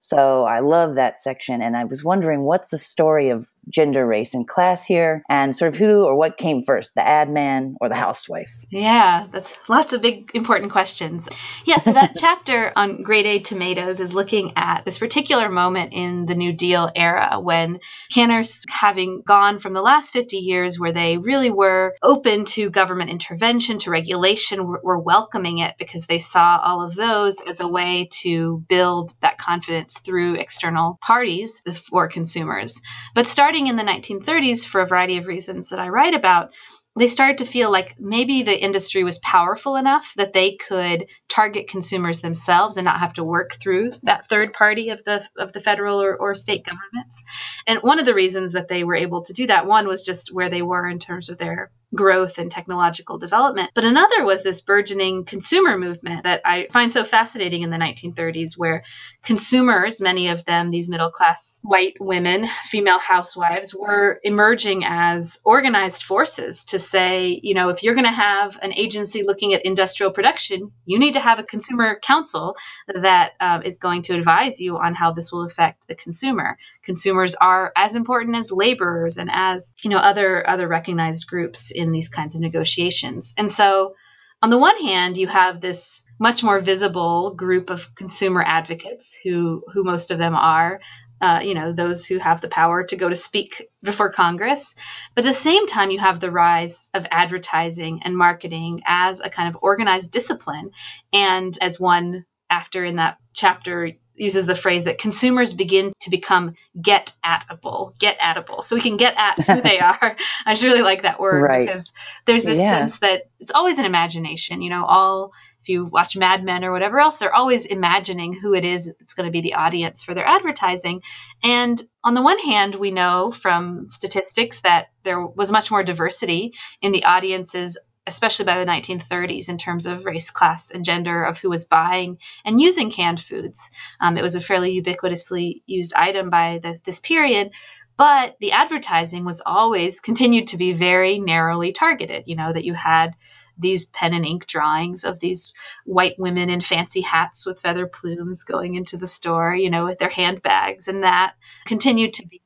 So 0.00 0.44
I 0.44 0.61
love 0.61 0.94
that 0.94 1.17
section. 1.17 1.61
And 1.62 1.76
I 1.76 1.85
was 1.85 2.05
wondering 2.05 2.43
what's 2.43 2.70
the 2.70 2.79
story 2.79 3.31
of 3.31 3.46
gender, 3.69 4.06
race, 4.06 4.35
and 4.35 4.47
class 4.47 4.85
here, 4.85 5.23
and 5.29 5.56
sort 5.56 5.73
of 5.73 5.79
who 5.79 6.05
or 6.05 6.17
what 6.17 6.38
came 6.38 6.65
first, 6.65 6.94
the 6.94 7.06
ad 7.06 7.31
man 7.31 7.76
or 7.81 7.88
the 7.88 7.94
housewife? 7.94 8.65
Yeah, 8.70 9.26
that's 9.31 9.56
lots 9.69 9.93
of 9.93 10.03
big, 10.03 10.31
important 10.35 10.73
questions. 10.73 11.29
Yeah, 11.65 11.79
so 11.79 11.93
that 11.93 12.17
chapter 12.19 12.73
on 12.75 13.03
grade 13.03 13.26
A 13.26 13.38
tomatoes 13.41 14.00
is 14.00 14.12
looking 14.12 14.53
at 14.56 14.85
this 14.85 14.99
particular 14.99 15.49
moment 15.49 15.93
in 15.93 16.26
the 16.26 16.35
New 16.35 16.53
Deal 16.53 16.91
era 16.94 17.38
when 17.41 17.81
canners, 18.12 18.65
having 18.69 19.23
gone 19.23 19.59
from 19.59 19.73
the 19.73 19.82
last 19.82 20.12
50 20.12 20.37
years 20.38 20.79
where 20.79 20.93
they 20.93 21.19
really 21.19 21.50
were 21.50 21.94
open 22.03 22.44
to 22.47 22.71
government 22.71 23.11
intervention, 23.11 23.79
to 23.79 23.91
regulation, 23.91 24.67
were, 24.67 24.81
were 24.82 24.99
welcoming 24.99 25.59
it 25.59 25.75
because 25.79 26.06
they 26.06 26.19
saw 26.19 26.61
all 26.62 26.82
of 26.82 26.94
those 26.94 27.41
as 27.41 27.61
a 27.61 27.69
way 27.69 28.09
to 28.11 28.64
build 28.69 29.14
that 29.21 29.38
confidence 29.38 29.99
through 29.99 30.35
external 30.35 30.99
parties 31.00 31.62
for 31.91 32.09
consumers. 32.09 32.81
But 33.14 33.26
starting 33.26 33.58
starting 33.59 33.77
in 33.79 33.87
the 33.87 33.93
1930s, 33.93 34.65
for 34.65 34.81
a 34.81 34.87
variety 34.87 35.17
of 35.17 35.27
reasons 35.27 35.71
that 35.71 35.81
I 35.81 35.89
write 35.89 36.15
about, 36.15 36.53
they 36.97 37.09
started 37.09 37.39
to 37.39 37.45
feel 37.45 37.73
like 37.73 37.97
maybe 37.99 38.45
the 38.45 38.57
industry 38.57 39.03
was 39.03 39.19
powerful 39.19 39.75
enough 39.75 40.13
that 40.17 40.33
they 40.33 40.55
could 40.55 41.07
target 41.29 41.67
consumers 41.67 42.21
themselves 42.21 42.77
and 42.77 42.85
not 42.85 43.01
have 43.01 43.15
to 43.15 43.25
work 43.25 43.55
through 43.55 43.93
that 44.05 44.29
third 44.29 44.53
party 44.53 44.91
of 44.91 45.03
the 45.03 45.27
of 45.37 45.53
the 45.53 45.61
federal 45.61 46.01
or, 46.01 46.15
or 46.17 46.35
state 46.35 46.65
governments. 46.65 47.25
And 47.67 47.81
one 47.81 47.99
of 47.99 48.07
the 48.07 48.15
reasons 48.15 48.53
that 48.53 48.69
they 48.69 48.85
were 48.85 48.95
able 48.95 49.23
to 49.25 49.33
do 49.33 49.49
that, 49.49 49.67
one 49.67 49.89
was 49.89 50.05
just 50.05 50.33
where 50.33 50.51
they 50.51 50.63
were 50.63 50.87
in 50.87 51.01
terms 51.01 51.29
of 51.29 51.39
their 51.39 51.73
growth 51.94 52.38
and 52.38 52.50
technological 52.50 53.19
development. 53.19 53.70
But 53.75 53.85
another 53.85 54.25
was 54.25 54.43
this 54.43 54.61
burgeoning 54.61 55.25
consumer 55.25 55.79
movement 55.79 56.25
that 56.25 56.43
I 56.44 56.69
find 56.70 56.93
so 56.93 57.05
fascinating 57.05 57.62
in 57.62 57.70
the 57.70 57.79
1930s, 57.79 58.58
where 58.58 58.85
consumers, 59.23 60.00
many 60.00 60.29
of 60.29 60.44
them 60.44 60.70
these 60.70 60.88
middle 60.88 61.11
class 61.11 61.61
white 61.62 61.96
women, 61.99 62.46
female 62.64 62.99
housewives, 62.99 63.75
were 63.75 64.20
emerging 64.23 64.85
as 64.85 65.38
organized 65.44 66.02
forces 66.02 66.64
to 66.66 66.78
say, 66.78 67.40
you 67.42 67.54
know, 67.54 67.71
if 67.71 67.83
you're 67.83 67.95
going 67.95 68.04
to 68.04 68.11
have 68.11 68.59
an 68.62 68.75
agency 68.75 69.23
looking 69.23 69.54
at 69.54 69.64
industrial 69.64 70.12
production, 70.12 70.71
you 70.85 70.99
need 70.99 71.14
to 71.14 71.21
have 71.21 71.38
a 71.38 71.42
consumer 71.45 71.99
council 72.00 72.57
that 72.87 73.33
uh, 73.40 73.61
is 73.64 73.78
going 73.78 74.02
to 74.02 74.14
advise 74.14 74.61
you 74.61 74.76
on 74.76 74.95
how 74.95 75.12
this 75.12 75.33
will 75.33 75.45
affect 75.45 75.88
the 75.88 75.95
consumer. 75.95 76.59
Consumers 76.88 77.35
are 77.35 77.71
as 77.76 77.95
important 77.95 78.35
as 78.35 78.50
laborers 78.50 79.18
and 79.18 79.28
as, 79.30 79.75
you 79.85 79.90
know, 79.90 79.99
other 79.99 80.49
other 80.49 80.66
recognized 80.66 81.26
groups 81.28 81.71
in 81.71 81.92
these 81.92 82.09
kinds 82.09 82.35
of 82.35 82.40
negotiations. 82.40 83.35
And 83.37 83.50
so, 83.50 83.95
on 84.40 84.49
the 84.49 84.57
one 84.57 84.80
hand, 84.80 85.18
you 85.18 85.26
have 85.26 85.61
this 85.61 86.02
much 86.18 86.42
more 86.42 86.61
visible 86.61 87.35
group 87.35 87.68
of 87.68 87.95
consumer 87.95 88.42
advocates 88.42 89.18
who 89.23 89.62
who 89.71 89.85
most 89.85 90.11
of 90.11 90.16
them 90.16 90.35
are 90.35 90.80
uh, 91.21 91.40
you 91.45 91.54
know 91.54 91.73
those 91.73 92.07
who 92.07 92.16
have 92.18 92.40
the 92.40 92.49
power 92.49 92.85
to 92.85 92.97
go 92.97 93.09
to 93.09 93.14
speak 93.14 93.68
before 93.83 94.11
congress 94.11 94.75
but 95.14 95.25
at 95.25 95.28
the 95.28 95.35
same 95.35 95.66
time 95.66 95.90
you 95.90 95.99
have 95.99 96.21
the 96.21 96.30
rise 96.30 96.88
of 96.95 97.07
advertising 97.11 98.00
and 98.04 98.16
marketing 98.16 98.80
as 98.87 99.21
a 99.21 99.30
kind 99.30 99.49
of 99.49 99.59
organized 99.62 100.11
discipline 100.11 100.71
and 101.12 101.59
as 101.61 101.78
one 101.78 102.25
actor 102.50 102.85
in 102.85 102.97
that 102.97 103.18
chapter 103.35 103.92
uses 104.19 104.47
the 104.47 104.55
phrase 104.55 104.85
that 104.85 104.99
consumers 104.99 105.53
begin 105.53 105.93
to 106.01 106.11
become 106.11 106.55
get 106.81 107.15
atable, 107.25 107.99
get 107.99 108.19
atable. 108.19 108.63
So 108.63 108.77
we 108.77 108.83
can 108.83 108.97
get 108.97 109.15
at 109.17 109.41
who 109.43 109.61
they 109.61 109.79
are. 109.79 110.17
I 110.47 110.53
just 110.53 110.65
really 110.65 110.83
like 110.83 111.03
that 111.03 111.21
word 111.21 111.43
right. 111.43 111.67
because 111.67 111.93
there's 112.27 112.45
this 112.45 112.59
yeah. 112.59 112.79
sense 112.79 112.99
that 112.99 113.31
it's 113.39 113.51
always 113.51 113.79
an 113.79 113.85
imagination. 113.85 114.63
You 114.63 114.71
know, 114.71 114.85
all 114.85 115.33
if 115.69 115.73
you 115.73 115.85
watch 115.85 116.17
Mad 116.17 116.45
Men 116.45 116.65
or 116.65 116.73
whatever 116.73 116.99
else, 116.99 117.19
they're 117.19 117.35
always 117.35 117.67
imagining 117.67 118.33
who 118.33 118.55
it 118.55 118.65
is 118.65 118.91
that's 118.99 119.13
going 119.13 119.27
to 119.27 119.33
be 119.33 119.43
the 119.43 119.55
audience 119.55 120.03
for 120.03 120.15
their 120.15 120.27
advertising. 120.27 121.03
And 121.43 121.81
on 122.03 122.15
the 122.15 122.23
one 122.23 122.39
hand, 122.39 122.75
we 122.75 122.91
know 122.91 123.31
from 123.31 123.91
statistics 123.91 124.61
that 124.61 124.89
there 125.03 125.21
was 125.21 125.53
much 125.53 125.71
more 125.71 125.83
diversity 125.83 126.55
in 126.81 126.93
the 126.93 127.05
audiences 127.05 127.77
especially 128.09 128.45
by 128.45 128.59
the 128.59 128.71
1930s, 128.71 129.49
in 129.49 129.59
terms 129.59 129.87
of 129.87 130.05
race, 130.05 130.31
class, 130.31 130.71
and 130.71 130.85
gender 130.85 131.23
of 131.23 131.38
who 131.38 131.50
was 131.50 131.67
buying 131.67 132.19
and 132.45 132.61
using 132.61 132.91
canned 132.91 133.21
foods. 133.21 133.71
Um, 134.00 134.17
it 134.17 134.23
was 134.23 134.35
a 134.35 134.41
fairly 134.41 134.81
ubiquitously 134.83 135.62
used 135.67 135.95
item 135.95 136.31
by 136.31 136.59
the, 136.62 136.79
this 136.85 137.00
period. 137.00 137.53
But 137.97 138.37
the 138.41 138.53
advertising 138.53 139.25
was 139.25 139.43
always 139.45 140.00
continued 140.09 140.49
to 140.49 140.57
be 140.57 140.73
very 140.73 141.19
narrowly 141.19 141.73
targeted. 141.73 142.25
You 142.27 142.37
know, 142.37 142.53
that 142.53 142.65
you 142.65 142.75
had 142.75 143.15
these 143.59 143.87
pen 143.87 144.15
and 144.15 144.25
ink 144.25 144.47
drawings 144.47 145.05
of 145.05 145.19
these 145.19 145.53
white 145.85 146.15
women 146.19 146.49
in 146.49 146.61
fancy 146.61 147.00
hats 147.00 147.45
with 147.45 147.61
feather 147.61 147.87
plumes 147.87 148.45
going 148.45 148.77
into 148.77 148.97
the 148.97 149.07
store, 149.07 149.55
you 149.55 149.69
know, 149.69 149.85
with 149.85 149.99
their 149.99 150.09
handbags, 150.09 150.88
and 150.88 151.03
that 151.03 151.35
continued 151.65 152.15
to 152.15 152.27
be. 152.27 152.41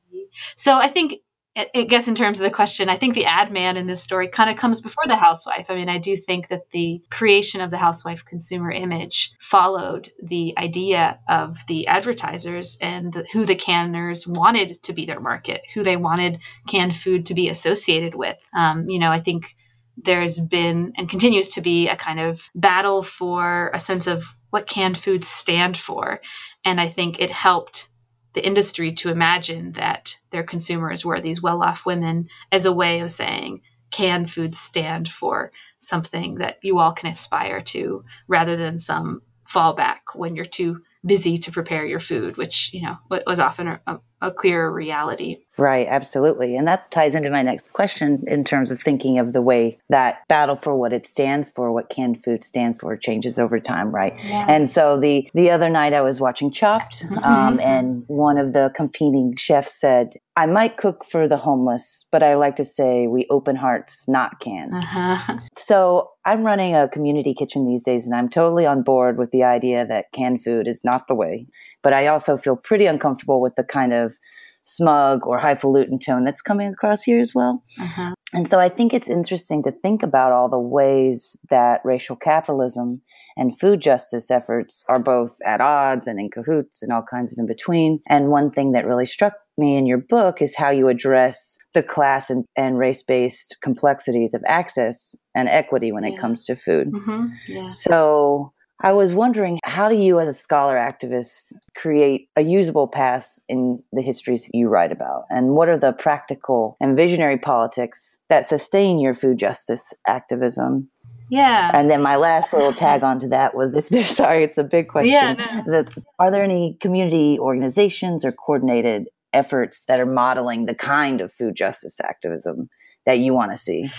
So 0.55 0.75
I 0.75 0.87
think 0.87 1.19
I 1.55 1.83
guess 1.83 2.07
in 2.07 2.15
terms 2.15 2.39
of 2.39 2.45
the 2.45 2.49
question, 2.49 2.89
I 2.89 2.97
think 2.97 3.13
the 3.13 3.25
ad 3.25 3.51
man 3.51 3.77
in 3.77 3.85
this 3.85 4.01
story 4.01 4.27
kind 4.27 4.49
of 4.49 4.57
comes 4.57 4.81
before 4.81 5.03
the 5.05 5.15
housewife. 5.15 5.69
I 5.69 5.75
mean, 5.75 5.87
I 5.87 5.99
do 5.99 6.17
think 6.17 6.47
that 6.47 6.71
the 6.71 7.03
creation 7.11 7.61
of 7.61 7.69
the 7.69 7.77
housewife 7.77 8.25
consumer 8.25 8.71
image 8.71 9.33
followed 9.39 10.11
the 10.21 10.55
idea 10.57 11.19
of 11.29 11.59
the 11.67 11.87
advertisers 11.87 12.77
and 12.81 13.13
the, 13.13 13.27
who 13.31 13.45
the 13.45 13.53
canners 13.53 14.25
wanted 14.25 14.81
to 14.83 14.93
be 14.93 15.05
their 15.05 15.19
market, 15.19 15.61
who 15.75 15.83
they 15.83 15.95
wanted 15.95 16.39
canned 16.67 16.95
food 16.95 17.27
to 17.27 17.35
be 17.35 17.49
associated 17.49 18.15
with. 18.15 18.49
Um, 18.55 18.89
you 18.89 18.97
know, 18.97 19.11
I 19.11 19.19
think 19.19 19.55
there's 19.95 20.39
been 20.39 20.93
and 20.97 21.07
continues 21.07 21.49
to 21.49 21.61
be 21.61 21.87
a 21.87 21.95
kind 21.95 22.19
of 22.19 22.49
battle 22.55 23.03
for 23.03 23.69
a 23.75 23.79
sense 23.79 24.07
of 24.07 24.25
what 24.49 24.65
canned 24.65 24.97
foods 24.97 25.27
stand 25.27 25.77
for. 25.77 26.19
And 26.65 26.81
I 26.81 26.87
think 26.87 27.19
it 27.19 27.29
helped 27.29 27.89
the 28.33 28.45
industry 28.45 28.93
to 28.93 29.09
imagine 29.09 29.73
that 29.73 30.19
their 30.31 30.43
consumers 30.43 31.05
were 31.05 31.21
these 31.21 31.41
well 31.41 31.63
off 31.63 31.85
women 31.85 32.29
as 32.51 32.65
a 32.65 32.71
way 32.73 32.99
of 33.01 33.09
saying, 33.09 33.61
can 33.91 34.25
food 34.25 34.55
stand 34.55 35.07
for 35.07 35.51
something 35.77 36.35
that 36.35 36.57
you 36.63 36.79
all 36.79 36.93
can 36.93 37.09
aspire 37.09 37.61
to? 37.61 38.03
rather 38.27 38.55
than 38.55 38.77
some 38.77 39.21
fallback 39.47 39.99
when 40.15 40.35
you're 40.35 40.45
too 40.45 40.81
busy 41.05 41.37
to 41.37 41.51
prepare 41.51 41.85
your 41.85 41.99
food, 41.99 42.37
which, 42.37 42.73
you 42.73 42.81
know, 42.81 42.97
was 43.27 43.39
often 43.39 43.67
a, 43.67 43.99
a 44.23 44.31
clearer 44.31 44.71
reality. 44.71 45.37
Right, 45.57 45.87
absolutely. 45.87 46.55
And 46.55 46.67
that 46.67 46.89
ties 46.89 47.13
into 47.13 47.29
my 47.29 47.43
next 47.43 47.73
question 47.73 48.23
in 48.25 48.43
terms 48.43 48.71
of 48.71 48.79
thinking 48.79 49.19
of 49.19 49.33
the 49.33 49.41
way 49.41 49.77
that 49.89 50.27
battle 50.27 50.55
for 50.55 50.75
what 50.75 50.93
it 50.93 51.07
stands 51.07 51.51
for, 51.51 51.71
what 51.71 51.89
canned 51.89 52.23
food 52.23 52.43
stands 52.43 52.79
for, 52.79 52.97
changes 52.97 53.37
over 53.37 53.59
time, 53.59 53.93
right? 53.93 54.15
Yeah. 54.23 54.47
And 54.49 54.67
so 54.67 54.97
the 54.97 55.29
the 55.35 55.51
other 55.51 55.69
night 55.69 55.93
I 55.93 56.01
was 56.01 56.19
watching 56.19 56.51
Chopped, 56.51 57.03
mm-hmm. 57.03 57.17
um, 57.19 57.59
and 57.59 58.03
one 58.07 58.39
of 58.39 58.53
the 58.53 58.71
competing 58.75 59.35
chefs 59.37 59.79
said, 59.79 60.13
"I 60.35 60.47
might 60.47 60.77
cook 60.77 61.05
for 61.05 61.27
the 61.27 61.37
homeless, 61.37 62.05
but 62.11 62.23
I 62.23 62.33
like 62.33 62.55
to 62.55 62.65
say 62.65 63.05
we 63.05 63.27
open 63.29 63.55
hearts, 63.55 64.07
not 64.07 64.39
cans." 64.39 64.81
Uh-huh. 64.81 65.37
So 65.55 66.09
I'm 66.25 66.43
running 66.43 66.73
a 66.73 66.87
community 66.87 67.35
kitchen 67.35 67.67
these 67.67 67.83
days, 67.83 68.07
and 68.07 68.15
I'm 68.15 68.29
totally 68.29 68.65
on 68.65 68.81
board 68.81 69.19
with 69.19 69.29
the 69.29 69.43
idea 69.43 69.85
that 69.85 70.11
canned 70.13 70.43
food 70.43 70.67
is 70.67 70.83
not 70.83 71.07
the 71.07 71.15
way. 71.15 71.45
But 71.83 71.93
I 71.93 72.07
also 72.07 72.37
feel 72.37 72.55
pretty 72.55 72.85
uncomfortable 72.85 73.41
with 73.41 73.55
the 73.55 73.63
kind 73.63 73.93
of 73.93 74.17
smug 74.65 75.27
or 75.27 75.37
highfalutin 75.37 75.99
tone 75.99 76.23
that's 76.23 76.41
coming 76.41 76.71
across 76.71 77.03
here 77.03 77.19
as 77.19 77.33
well. 77.35 77.63
Uh-huh. 77.79 78.13
And 78.33 78.47
so 78.47 78.59
I 78.59 78.69
think 78.69 78.93
it's 78.93 79.09
interesting 79.09 79.61
to 79.63 79.71
think 79.71 80.01
about 80.01 80.31
all 80.31 80.49
the 80.49 80.59
ways 80.59 81.37
that 81.49 81.81
racial 81.83 82.15
capitalism 82.15 83.01
and 83.37 83.59
food 83.59 83.81
justice 83.81 84.31
efforts 84.31 84.83
are 84.87 84.99
both 84.99 85.37
at 85.45 85.61
odds 85.61 86.07
and 86.07 86.19
in 86.19 86.31
cahoots 86.31 86.81
and 86.81 86.91
all 86.91 87.03
kinds 87.03 87.31
of 87.31 87.37
in 87.37 87.45
between. 87.45 87.99
And 88.07 88.29
one 88.29 88.49
thing 88.49 88.71
that 88.71 88.87
really 88.87 89.05
struck 89.05 89.33
me 89.57 89.77
in 89.77 89.85
your 89.85 89.99
book 89.99 90.41
is 90.41 90.55
how 90.55 90.71
you 90.71 90.87
address 90.87 91.57
the 91.75 91.83
class 91.83 92.29
and, 92.29 92.45
and 92.55 92.79
race 92.79 93.03
based 93.03 93.57
complexities 93.61 94.33
of 94.33 94.43
access 94.47 95.15
and 95.35 95.47
equity 95.47 95.91
when 95.91 96.03
yeah. 96.03 96.13
it 96.13 96.19
comes 96.19 96.43
to 96.45 96.55
food. 96.55 96.91
Mm-hmm. 96.91 97.25
Yeah. 97.47 97.69
So 97.69 98.53
I 98.83 98.91
was 98.91 99.13
wondering, 99.13 99.59
how 99.63 99.87
do 99.87 99.95
you, 99.95 100.19
as 100.19 100.27
a 100.27 100.33
scholar 100.33 100.75
activist, 100.75 101.53
create 101.73 102.27
a 102.35 102.41
usable 102.41 102.87
past 102.87 103.41
in 103.47 103.81
the 103.93 104.01
histories 104.01 104.49
you 104.53 104.67
write 104.67 104.91
about? 104.91 105.23
And 105.29 105.51
what 105.51 105.69
are 105.69 105.77
the 105.77 105.93
practical 105.93 106.75
and 106.81 106.97
visionary 106.97 107.37
politics 107.37 108.19
that 108.27 108.45
sustain 108.45 108.99
your 108.99 109.13
food 109.13 109.37
justice 109.37 109.93
activism? 110.05 110.89
Yeah. 111.29 111.71
And 111.73 111.89
then 111.89 112.01
my 112.01 112.17
last 112.17 112.51
little 112.51 112.73
tag 112.85 113.03
onto 113.03 113.29
that 113.29 113.55
was 113.55 113.73
if 113.73 113.87
there's, 113.87 114.07
sorry, 114.15 114.43
it's 114.43 114.57
a 114.57 114.65
big 114.65 114.89
question. 114.89 115.13
Yeah, 115.13 115.61
no. 115.65 115.71
that, 115.71 115.93
are 116.19 116.29
there 116.29 116.43
any 116.43 116.77
community 116.81 117.39
organizations 117.39 118.25
or 118.25 118.33
coordinated 118.33 119.07
efforts 119.31 119.85
that 119.85 120.01
are 120.01 120.05
modeling 120.05 120.65
the 120.65 120.75
kind 120.75 121.21
of 121.21 121.33
food 121.33 121.55
justice 121.55 121.99
activism 122.01 122.69
that 123.05 123.19
you 123.19 123.33
want 123.33 123.51
to 123.51 123.57
see? 123.57 123.89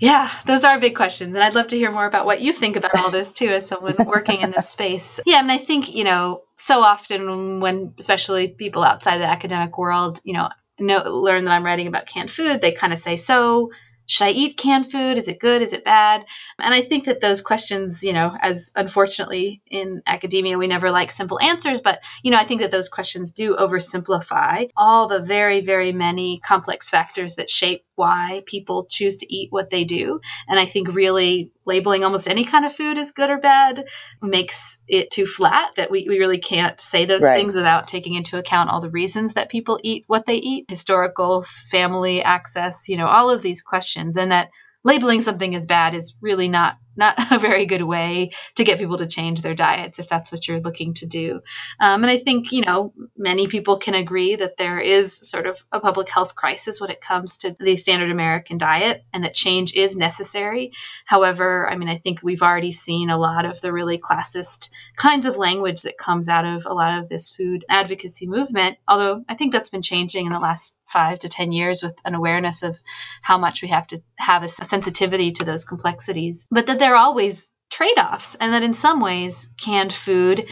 Yeah, 0.00 0.30
those 0.46 0.64
are 0.64 0.78
big 0.78 0.96
questions. 0.96 1.36
And 1.36 1.44
I'd 1.44 1.54
love 1.54 1.68
to 1.68 1.76
hear 1.76 1.92
more 1.92 2.06
about 2.06 2.26
what 2.26 2.40
you 2.40 2.52
think 2.52 2.76
about 2.76 2.96
all 2.96 3.10
this 3.10 3.32
too, 3.32 3.48
as 3.48 3.66
someone 3.66 3.96
working 4.06 4.40
in 4.40 4.50
this 4.50 4.68
space. 4.68 5.20
Yeah, 5.26 5.40
and 5.40 5.50
I 5.50 5.58
think, 5.58 5.94
you 5.94 6.04
know, 6.04 6.42
so 6.56 6.80
often 6.80 7.60
when, 7.60 7.94
especially 7.98 8.48
people 8.48 8.82
outside 8.82 9.18
the 9.18 9.26
academic 9.26 9.76
world, 9.78 10.20
you 10.24 10.34
know, 10.34 10.48
know 10.78 11.02
learn 11.04 11.44
that 11.44 11.52
I'm 11.52 11.64
writing 11.64 11.86
about 11.86 12.06
canned 12.06 12.30
food, 12.30 12.60
they 12.60 12.72
kind 12.72 12.92
of 12.92 12.98
say, 12.98 13.16
so 13.16 13.70
should 14.06 14.26
I 14.26 14.30
eat 14.30 14.58
canned 14.58 14.90
food? 14.90 15.16
Is 15.16 15.28
it 15.28 15.40
good? 15.40 15.62
Is 15.62 15.72
it 15.72 15.84
bad? 15.84 16.26
And 16.58 16.74
I 16.74 16.82
think 16.82 17.06
that 17.06 17.20
those 17.20 17.40
questions, 17.40 18.04
you 18.04 18.12
know, 18.12 18.36
as 18.40 18.72
unfortunately 18.76 19.62
in 19.70 20.02
academia, 20.06 20.58
we 20.58 20.66
never 20.66 20.90
like 20.90 21.10
simple 21.10 21.40
answers, 21.40 21.80
but, 21.80 22.02
you 22.22 22.30
know, 22.30 22.36
I 22.36 22.44
think 22.44 22.60
that 22.60 22.70
those 22.70 22.88
questions 22.88 23.32
do 23.32 23.56
oversimplify 23.56 24.68
all 24.76 25.08
the 25.08 25.20
very, 25.20 25.62
very 25.62 25.92
many 25.92 26.40
complex 26.40 26.90
factors 26.90 27.36
that 27.36 27.48
shape 27.48 27.84
why 27.96 28.42
people 28.46 28.86
choose 28.88 29.18
to 29.18 29.34
eat 29.34 29.52
what 29.52 29.70
they 29.70 29.84
do. 29.84 30.20
And 30.48 30.58
I 30.58 30.66
think 30.66 30.94
really 30.94 31.50
labeling 31.64 32.04
almost 32.04 32.28
any 32.28 32.44
kind 32.44 32.66
of 32.66 32.74
food 32.74 32.98
as 32.98 33.12
good 33.12 33.30
or 33.30 33.38
bad 33.38 33.86
makes 34.22 34.78
it 34.88 35.10
too 35.10 35.26
flat 35.26 35.76
that 35.76 35.90
we, 35.90 36.06
we 36.08 36.18
really 36.18 36.38
can't 36.38 36.78
say 36.78 37.04
those 37.04 37.22
right. 37.22 37.36
things 37.36 37.56
without 37.56 37.88
taking 37.88 38.14
into 38.14 38.38
account 38.38 38.70
all 38.70 38.80
the 38.80 38.90
reasons 38.90 39.34
that 39.34 39.48
people 39.48 39.80
eat 39.82 40.04
what 40.06 40.26
they 40.26 40.36
eat 40.36 40.66
historical 40.68 41.42
family 41.42 42.22
access 42.22 42.88
you 42.88 42.96
know 42.96 43.06
all 43.06 43.30
of 43.30 43.42
these 43.42 43.62
questions 43.62 44.16
and 44.16 44.32
that 44.32 44.50
labeling 44.84 45.20
something 45.20 45.54
as 45.54 45.66
bad 45.66 45.94
is 45.94 46.14
really 46.20 46.48
not 46.48 46.76
not 46.96 47.14
a 47.32 47.38
very 47.38 47.66
good 47.66 47.82
way 47.82 48.30
to 48.56 48.64
get 48.64 48.78
people 48.78 48.98
to 48.98 49.06
change 49.06 49.42
their 49.42 49.54
diets 49.54 49.98
if 49.98 50.08
that's 50.08 50.32
what 50.32 50.46
you're 50.46 50.60
looking 50.60 50.94
to 50.94 51.06
do. 51.06 51.40
Um, 51.80 52.02
and 52.02 52.10
I 52.10 52.16
think, 52.16 52.52
you 52.52 52.62
know, 52.62 52.92
many 53.16 53.46
people 53.46 53.78
can 53.78 53.94
agree 53.94 54.36
that 54.36 54.56
there 54.56 54.78
is 54.78 55.16
sort 55.28 55.46
of 55.46 55.62
a 55.72 55.80
public 55.80 56.08
health 56.08 56.34
crisis 56.34 56.80
when 56.80 56.90
it 56.90 57.00
comes 57.00 57.38
to 57.38 57.56
the 57.58 57.76
standard 57.76 58.10
American 58.10 58.58
diet 58.58 59.04
and 59.12 59.24
that 59.24 59.34
change 59.34 59.74
is 59.74 59.96
necessary. 59.96 60.72
However, 61.04 61.68
I 61.70 61.76
mean, 61.76 61.88
I 61.88 61.96
think 61.96 62.20
we've 62.22 62.42
already 62.42 62.72
seen 62.72 63.10
a 63.10 63.18
lot 63.18 63.44
of 63.44 63.60
the 63.60 63.72
really 63.72 63.98
classist 63.98 64.70
kinds 64.96 65.26
of 65.26 65.36
language 65.36 65.82
that 65.82 65.98
comes 65.98 66.28
out 66.28 66.44
of 66.44 66.66
a 66.66 66.74
lot 66.74 66.98
of 66.98 67.08
this 67.08 67.30
food 67.30 67.64
advocacy 67.68 68.26
movement, 68.26 68.78
although 68.86 69.24
I 69.28 69.34
think 69.34 69.52
that's 69.52 69.70
been 69.70 69.82
changing 69.82 70.26
in 70.26 70.32
the 70.32 70.40
last 70.40 70.78
five 70.86 71.18
to 71.18 71.28
10 71.28 71.52
years 71.52 71.82
with 71.82 71.96
an 72.04 72.14
awareness 72.14 72.62
of 72.62 72.80
how 73.22 73.36
much 73.36 73.62
we 73.62 73.68
have 73.68 73.86
to 73.88 74.00
have 74.16 74.42
a 74.44 74.48
sensitivity 74.48 75.32
to 75.32 75.44
those 75.44 75.64
complexities. 75.64 76.46
But 76.50 76.66
that 76.66 76.78
there 76.84 76.94
are 76.96 77.06
always 77.06 77.48
trade-offs 77.70 78.34
and 78.34 78.52
that 78.52 78.62
in 78.62 78.74
some 78.74 79.00
ways 79.00 79.48
canned 79.58 79.92
food 79.92 80.46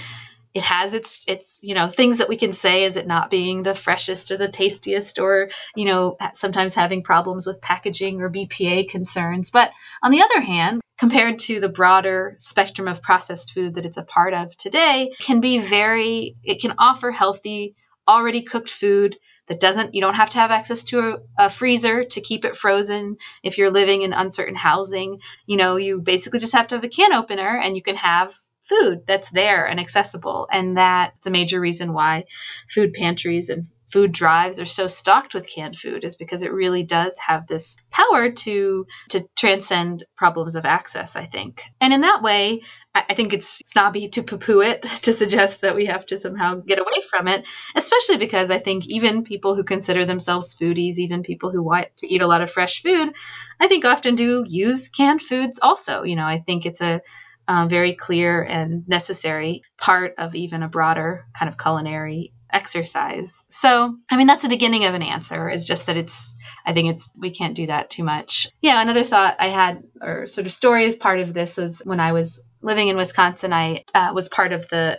it 0.54 0.62
has 0.62 0.94
its 0.94 1.26
its 1.28 1.60
you 1.62 1.74
know 1.74 1.88
things 1.88 2.18
that 2.18 2.28
we 2.30 2.38
can 2.38 2.52
say 2.52 2.84
is 2.84 2.96
it 2.96 3.06
not 3.06 3.30
being 3.30 3.62
the 3.62 3.74
freshest 3.74 4.30
or 4.30 4.38
the 4.38 4.48
tastiest 4.48 5.18
or 5.18 5.50
you 5.76 5.84
know 5.84 6.16
sometimes 6.32 6.74
having 6.74 7.02
problems 7.02 7.46
with 7.46 7.60
packaging 7.60 8.22
or 8.22 8.30
BPA 8.30 8.88
concerns. 8.88 9.50
But 9.50 9.70
on 10.02 10.10
the 10.10 10.22
other 10.22 10.40
hand 10.40 10.80
compared 10.98 11.38
to 11.40 11.60
the 11.60 11.68
broader 11.68 12.34
spectrum 12.38 12.88
of 12.88 13.02
processed 13.02 13.52
food 13.52 13.74
that 13.74 13.84
it's 13.84 13.98
a 13.98 14.02
part 14.02 14.32
of 14.32 14.56
today 14.56 15.12
can 15.20 15.42
be 15.42 15.58
very 15.58 16.36
it 16.42 16.62
can 16.62 16.74
offer 16.78 17.10
healthy 17.10 17.76
already 18.08 18.42
cooked 18.42 18.70
food 18.70 19.18
that 19.48 19.60
doesn't 19.60 19.94
you 19.94 20.00
don't 20.00 20.14
have 20.14 20.30
to 20.30 20.38
have 20.38 20.50
access 20.50 20.84
to 20.84 21.00
a, 21.00 21.46
a, 21.46 21.50
freezer 21.50 22.04
to 22.04 22.20
keep 22.20 22.44
it 22.44 22.56
frozen 22.56 23.16
if 23.42 23.58
you're 23.58 23.70
living 23.70 24.02
in 24.02 24.12
uncertain 24.12 24.54
housing. 24.54 25.20
You 25.46 25.56
know 25.56 25.76
you 25.76 26.00
basically 26.00 26.38
just 26.38 26.54
have 26.54 26.68
to 26.68 26.76
have 26.76 26.84
a 26.84 26.88
can 26.88 27.12
opener 27.12 27.58
and 27.58 27.76
you 27.76 27.82
can 27.82 27.96
have 27.96 28.34
food 28.62 29.02
that's 29.06 29.30
there 29.30 29.66
and 29.66 29.80
accessible. 29.80 30.48
And 30.50 30.76
that's 30.76 31.26
a 31.26 31.30
major 31.30 31.60
reason 31.60 31.92
why 31.92 32.24
food 32.68 32.92
pantries 32.92 33.48
and 33.48 33.66
food 33.92 34.12
drives 34.12 34.58
are 34.58 34.66
so 34.66 34.86
stocked 34.86 35.34
with 35.34 35.48
canned 35.48 35.78
food 35.78 36.04
is 36.04 36.16
because 36.16 36.42
it 36.42 36.52
really 36.52 36.82
does 36.82 37.18
have 37.18 37.46
this 37.46 37.76
power 37.90 38.30
to 38.30 38.86
to 39.10 39.24
transcend 39.36 40.04
problems 40.16 40.56
of 40.56 40.66
access 40.66 41.14
i 41.16 41.24
think 41.24 41.62
and 41.80 41.92
in 41.92 42.00
that 42.00 42.22
way 42.22 42.60
I 42.94 43.14
think 43.14 43.32
it's 43.32 43.60
snobby 43.64 44.08
to 44.10 44.22
poo 44.22 44.36
poo 44.36 44.60
it 44.60 44.82
to 45.02 45.12
suggest 45.12 45.62
that 45.62 45.74
we 45.74 45.86
have 45.86 46.04
to 46.06 46.18
somehow 46.18 46.56
get 46.56 46.78
away 46.78 47.02
from 47.08 47.26
it, 47.26 47.48
especially 47.74 48.18
because 48.18 48.50
I 48.50 48.58
think 48.58 48.86
even 48.86 49.24
people 49.24 49.54
who 49.54 49.64
consider 49.64 50.04
themselves 50.04 50.54
foodies, 50.54 50.98
even 50.98 51.22
people 51.22 51.50
who 51.50 51.62
want 51.62 51.88
to 51.98 52.12
eat 52.12 52.20
a 52.20 52.26
lot 52.26 52.42
of 52.42 52.50
fresh 52.50 52.82
food, 52.82 53.14
I 53.58 53.68
think 53.68 53.86
often 53.86 54.14
do 54.14 54.44
use 54.46 54.90
canned 54.90 55.22
foods 55.22 55.58
also. 55.62 56.02
You 56.02 56.16
know, 56.16 56.26
I 56.26 56.38
think 56.38 56.66
it's 56.66 56.82
a 56.82 57.00
uh, 57.48 57.66
very 57.66 57.94
clear 57.94 58.42
and 58.42 58.86
necessary 58.86 59.62
part 59.78 60.14
of 60.18 60.34
even 60.34 60.62
a 60.62 60.68
broader 60.68 61.24
kind 61.36 61.48
of 61.48 61.58
culinary 61.58 62.32
exercise. 62.52 63.44
So, 63.48 63.96
I 64.10 64.16
mean, 64.16 64.26
that's 64.26 64.42
the 64.42 64.48
beginning 64.48 64.84
of 64.84 64.94
an 64.94 65.02
answer, 65.02 65.48
is 65.48 65.64
just 65.64 65.86
that 65.86 65.96
it's, 65.96 66.36
I 66.66 66.72
think 66.72 66.90
it's, 66.90 67.10
we 67.16 67.30
can't 67.30 67.54
do 67.54 67.66
that 67.66 67.90
too 67.90 68.04
much. 68.04 68.48
Yeah, 68.60 68.80
another 68.80 69.04
thought 69.04 69.36
I 69.38 69.48
had, 69.48 69.82
or 70.00 70.26
sort 70.26 70.46
of 70.46 70.52
story 70.52 70.86
as 70.86 70.94
part 70.94 71.20
of 71.20 71.32
this, 71.32 71.56
was 71.56 71.80
when 71.84 72.00
I 72.00 72.12
was 72.12 72.40
living 72.60 72.88
in 72.88 72.96
Wisconsin, 72.96 73.52
I 73.52 73.84
uh, 73.94 74.12
was 74.14 74.28
part 74.28 74.52
of 74.52 74.68
the 74.68 74.98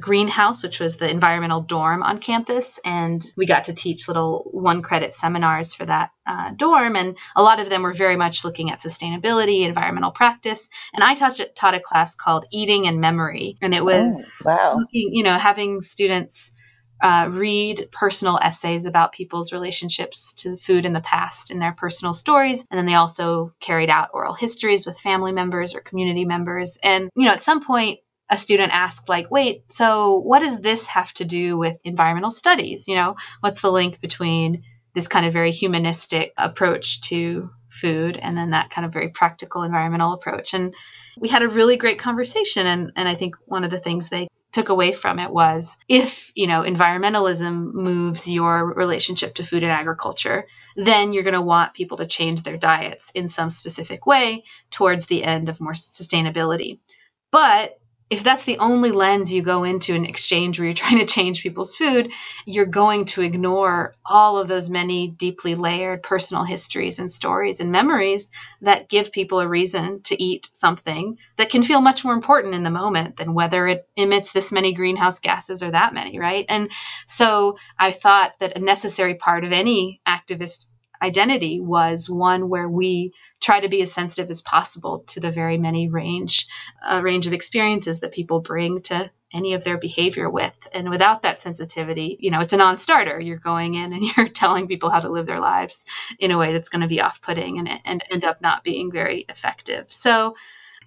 greenhouse, 0.00 0.64
which 0.64 0.80
was 0.80 0.96
the 0.96 1.08
environmental 1.08 1.60
dorm 1.60 2.02
on 2.02 2.18
campus, 2.18 2.80
and 2.84 3.24
we 3.36 3.46
got 3.46 3.64
to 3.64 3.72
teach 3.72 4.08
little 4.08 4.48
one 4.50 4.82
credit 4.82 5.12
seminars 5.12 5.74
for 5.74 5.86
that 5.86 6.10
uh, 6.26 6.50
dorm. 6.56 6.96
And 6.96 7.16
a 7.36 7.42
lot 7.42 7.60
of 7.60 7.68
them 7.68 7.82
were 7.82 7.92
very 7.92 8.16
much 8.16 8.44
looking 8.44 8.72
at 8.72 8.80
sustainability, 8.80 9.64
environmental 9.64 10.10
practice. 10.10 10.68
And 10.92 11.04
I 11.04 11.14
taught, 11.14 11.40
taught 11.54 11.74
a 11.74 11.80
class 11.80 12.16
called 12.16 12.46
Eating 12.50 12.88
and 12.88 13.00
Memory, 13.00 13.58
and 13.62 13.72
it 13.72 13.84
was 13.84 14.42
oh, 14.44 14.50
wow. 14.50 14.76
looking, 14.76 15.10
you 15.12 15.22
know, 15.22 15.38
having 15.38 15.80
students. 15.80 16.52
Uh, 17.02 17.28
read 17.30 17.88
personal 17.92 18.38
essays 18.38 18.86
about 18.86 19.12
people's 19.12 19.52
relationships 19.52 20.32
to 20.32 20.56
food 20.56 20.86
in 20.86 20.92
the 20.92 21.00
past 21.00 21.50
and 21.50 21.60
their 21.60 21.72
personal 21.72 22.14
stories. 22.14 22.64
And 22.70 22.78
then 22.78 22.86
they 22.86 22.94
also 22.94 23.52
carried 23.60 23.90
out 23.90 24.10
oral 24.14 24.32
histories 24.32 24.86
with 24.86 24.98
family 24.98 25.32
members 25.32 25.74
or 25.74 25.80
community 25.80 26.24
members. 26.24 26.78
And, 26.82 27.10
you 27.14 27.26
know, 27.26 27.32
at 27.32 27.42
some 27.42 27.62
point, 27.62 28.00
a 28.28 28.36
student 28.36 28.74
asked 28.74 29.08
like 29.08 29.30
wait 29.30 29.62
so 29.70 30.18
what 30.18 30.40
does 30.40 30.60
this 30.60 30.86
have 30.86 31.12
to 31.14 31.24
do 31.24 31.56
with 31.56 31.78
environmental 31.84 32.30
studies 32.30 32.88
you 32.88 32.94
know 32.94 33.16
what's 33.40 33.62
the 33.62 33.70
link 33.70 34.00
between 34.00 34.64
this 34.94 35.08
kind 35.08 35.26
of 35.26 35.32
very 35.32 35.52
humanistic 35.52 36.32
approach 36.36 37.00
to 37.02 37.50
food 37.68 38.18
and 38.20 38.36
then 38.36 38.50
that 38.50 38.70
kind 38.70 38.86
of 38.86 38.92
very 38.92 39.10
practical 39.10 39.62
environmental 39.62 40.12
approach 40.12 40.54
and 40.54 40.74
we 41.18 41.28
had 41.28 41.42
a 41.42 41.48
really 41.48 41.76
great 41.76 41.98
conversation 41.98 42.66
and, 42.66 42.92
and 42.96 43.08
i 43.08 43.14
think 43.14 43.36
one 43.44 43.64
of 43.64 43.70
the 43.70 43.78
things 43.78 44.08
they 44.08 44.26
took 44.56 44.70
away 44.70 44.90
from 44.90 45.18
it 45.18 45.30
was 45.30 45.76
if 45.86 46.32
you 46.34 46.46
know 46.46 46.62
environmentalism 46.62 47.74
moves 47.74 48.26
your 48.26 48.72
relationship 48.72 49.34
to 49.34 49.44
food 49.44 49.62
and 49.62 49.70
agriculture 49.70 50.46
then 50.76 51.12
you're 51.12 51.24
going 51.24 51.34
to 51.34 51.42
want 51.42 51.74
people 51.74 51.98
to 51.98 52.06
change 52.06 52.42
their 52.42 52.56
diets 52.56 53.10
in 53.14 53.28
some 53.28 53.50
specific 53.50 54.06
way 54.06 54.44
towards 54.70 55.04
the 55.04 55.22
end 55.22 55.50
of 55.50 55.60
more 55.60 55.74
sustainability. 55.74 56.78
But 57.30 57.78
if 58.08 58.22
that's 58.22 58.44
the 58.44 58.58
only 58.58 58.92
lens 58.92 59.34
you 59.34 59.42
go 59.42 59.64
into 59.64 59.94
an 59.94 60.04
exchange 60.04 60.58
where 60.58 60.66
you're 60.66 60.74
trying 60.86 60.98
to 60.98 61.06
change 61.06 61.42
people's 61.42 61.74
food, 61.74 62.12
you're 62.44 62.66
going 62.66 63.04
to 63.06 63.22
ignore 63.22 63.94
all 64.04 64.38
of 64.38 64.48
those 64.48 64.70
many 64.70 65.08
deeply 65.08 65.54
layered 65.54 66.02
personal 66.02 66.44
histories 66.44 66.98
and 66.98 67.10
stories 67.10 67.60
and 67.60 67.72
memories 67.72 68.30
that 68.62 68.88
give 68.88 69.12
people 69.12 69.40
a 69.40 69.48
reason 69.48 70.00
to 70.02 70.20
eat 70.22 70.48
something 70.52 71.18
that 71.36 71.50
can 71.50 71.62
feel 71.62 71.80
much 71.80 72.04
more 72.04 72.14
important 72.14 72.54
in 72.54 72.62
the 72.62 72.70
moment 72.70 73.16
than 73.16 73.34
whether 73.34 73.66
it 73.66 73.88
emits 73.96 74.32
this 74.32 74.52
many 74.52 74.72
greenhouse 74.72 75.18
gases 75.18 75.62
or 75.62 75.70
that 75.70 75.94
many, 75.94 76.18
right? 76.18 76.46
And 76.48 76.70
so 77.06 77.58
I 77.78 77.90
thought 77.90 78.38
that 78.38 78.56
a 78.56 78.60
necessary 78.60 79.14
part 79.14 79.44
of 79.44 79.52
any 79.52 80.00
activist 80.06 80.66
identity 81.02 81.60
was 81.60 82.08
one 82.08 82.48
where 82.48 82.68
we 82.68 83.12
try 83.46 83.60
to 83.60 83.68
be 83.68 83.80
as 83.80 83.92
sensitive 83.92 84.28
as 84.28 84.42
possible 84.42 85.04
to 85.06 85.20
the 85.20 85.30
very 85.30 85.56
many 85.56 85.88
range 85.88 86.48
uh, 86.82 87.00
range 87.00 87.28
of 87.28 87.32
experiences 87.32 88.00
that 88.00 88.10
people 88.10 88.40
bring 88.40 88.82
to 88.82 89.08
any 89.32 89.54
of 89.54 89.62
their 89.62 89.78
behavior 89.78 90.28
with 90.28 90.56
and 90.72 90.90
without 90.90 91.22
that 91.22 91.40
sensitivity 91.40 92.16
you 92.18 92.32
know 92.32 92.40
it's 92.40 92.52
a 92.52 92.56
non-starter 92.56 93.20
you're 93.20 93.38
going 93.38 93.74
in 93.74 93.92
and 93.92 94.02
you're 94.16 94.26
telling 94.26 94.66
people 94.66 94.90
how 94.90 94.98
to 94.98 95.08
live 95.08 95.26
their 95.26 95.38
lives 95.38 95.86
in 96.18 96.32
a 96.32 96.38
way 96.38 96.52
that's 96.52 96.70
going 96.70 96.82
to 96.82 96.88
be 96.88 97.00
off-putting 97.00 97.60
and, 97.60 97.68
and 97.84 98.02
end 98.10 98.24
up 98.24 98.40
not 98.40 98.64
being 98.64 98.90
very 98.90 99.24
effective 99.28 99.92
so 99.92 100.34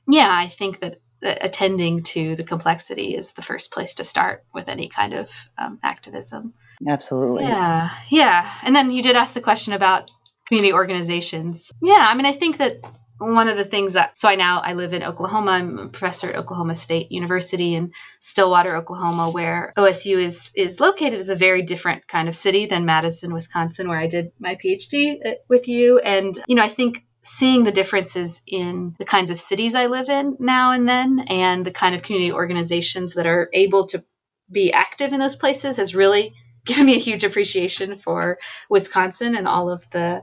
yeah 0.05 0.29
i 0.29 0.47
think 0.47 0.81
that 0.81 0.97
attending 1.21 2.03
to 2.03 2.35
the 2.35 2.43
complexity 2.43 3.15
is 3.15 3.31
the 3.31 3.41
first 3.41 3.71
place 3.71 3.93
to 3.93 4.03
start 4.03 4.43
with 4.53 4.67
any 4.67 4.89
kind 4.89 5.13
of 5.13 5.31
um, 5.57 5.79
activism 5.81 6.53
Absolutely. 6.87 7.43
Yeah. 7.43 7.89
Yeah. 8.09 8.49
And 8.63 8.75
then 8.75 8.91
you 8.91 9.03
did 9.03 9.15
ask 9.15 9.33
the 9.33 9.41
question 9.41 9.73
about 9.73 10.11
community 10.49 10.73
organizations. 10.73 11.71
Yeah. 11.81 12.05
I 12.09 12.15
mean, 12.15 12.25
I 12.25 12.33
think 12.33 12.57
that 12.57 12.85
one 13.19 13.49
of 13.49 13.57
the 13.57 13.65
things 13.65 13.93
that 13.93 14.17
so 14.17 14.29
I 14.29 14.35
now 14.35 14.61
I 14.61 14.73
live 14.73 14.93
in 14.93 15.03
Oklahoma. 15.03 15.51
I'm 15.51 15.77
a 15.77 15.87
professor 15.89 16.29
at 16.29 16.35
Oklahoma 16.35 16.73
State 16.73 17.11
University 17.11 17.75
in 17.75 17.91
Stillwater, 18.19 18.75
Oklahoma, 18.75 19.29
where 19.29 19.73
OSU 19.77 20.17
is 20.17 20.51
is 20.55 20.79
located. 20.79 21.19
is 21.19 21.29
a 21.29 21.35
very 21.35 21.61
different 21.61 22.07
kind 22.07 22.27
of 22.27 22.35
city 22.35 22.65
than 22.65 22.85
Madison, 22.85 23.33
Wisconsin, 23.33 23.89
where 23.89 23.99
I 23.99 24.07
did 24.07 24.31
my 24.39 24.55
PhD 24.55 25.15
uh, 25.25 25.31
with 25.49 25.67
you. 25.67 25.99
And 25.99 26.37
you 26.47 26.55
know, 26.55 26.63
I 26.63 26.69
think 26.69 27.05
seeing 27.21 27.63
the 27.63 27.73
differences 27.73 28.41
in 28.47 28.95
the 28.97 29.05
kinds 29.05 29.31
of 29.31 29.39
cities 29.39 29.75
I 29.75 29.87
live 29.87 30.09
in 30.09 30.37
now 30.39 30.71
and 30.71 30.87
then, 30.87 31.25
and 31.27 31.65
the 31.65 31.71
kind 31.71 31.93
of 31.93 32.01
community 32.01 32.31
organizations 32.31 33.15
that 33.15 33.27
are 33.27 33.49
able 33.53 33.87
to 33.87 34.03
be 34.49 34.71
active 34.71 35.11
in 35.13 35.19
those 35.19 35.35
places 35.35 35.77
has 35.77 35.93
really 35.93 36.33
given 36.69 36.85
me 36.85 36.95
a 36.95 36.99
huge 36.99 37.23
appreciation 37.23 37.97
for 37.97 38.38
Wisconsin 38.69 39.35
and 39.35 39.47
all 39.47 39.69
of 39.69 39.89
the 39.89 40.21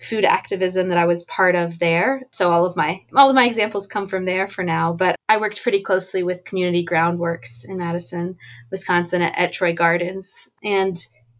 food 0.00 0.24
activism 0.24 0.88
that 0.88 0.98
I 0.98 1.04
was 1.04 1.24
part 1.24 1.54
of 1.54 1.78
there. 1.78 2.22
So 2.32 2.50
all 2.50 2.64
of 2.64 2.76
my 2.76 3.02
all 3.14 3.28
of 3.28 3.34
my 3.34 3.44
examples 3.44 3.86
come 3.86 4.08
from 4.08 4.24
there 4.24 4.48
for 4.48 4.64
now, 4.64 4.94
but 4.94 5.16
I 5.28 5.36
worked 5.36 5.62
pretty 5.62 5.82
closely 5.82 6.22
with 6.22 6.44
Community 6.44 6.86
Groundworks 6.86 7.66
in 7.68 7.76
Madison, 7.76 8.38
Wisconsin 8.70 9.20
at, 9.20 9.36
at 9.36 9.52
Troy 9.52 9.74
Gardens 9.74 10.48
and 10.62 10.96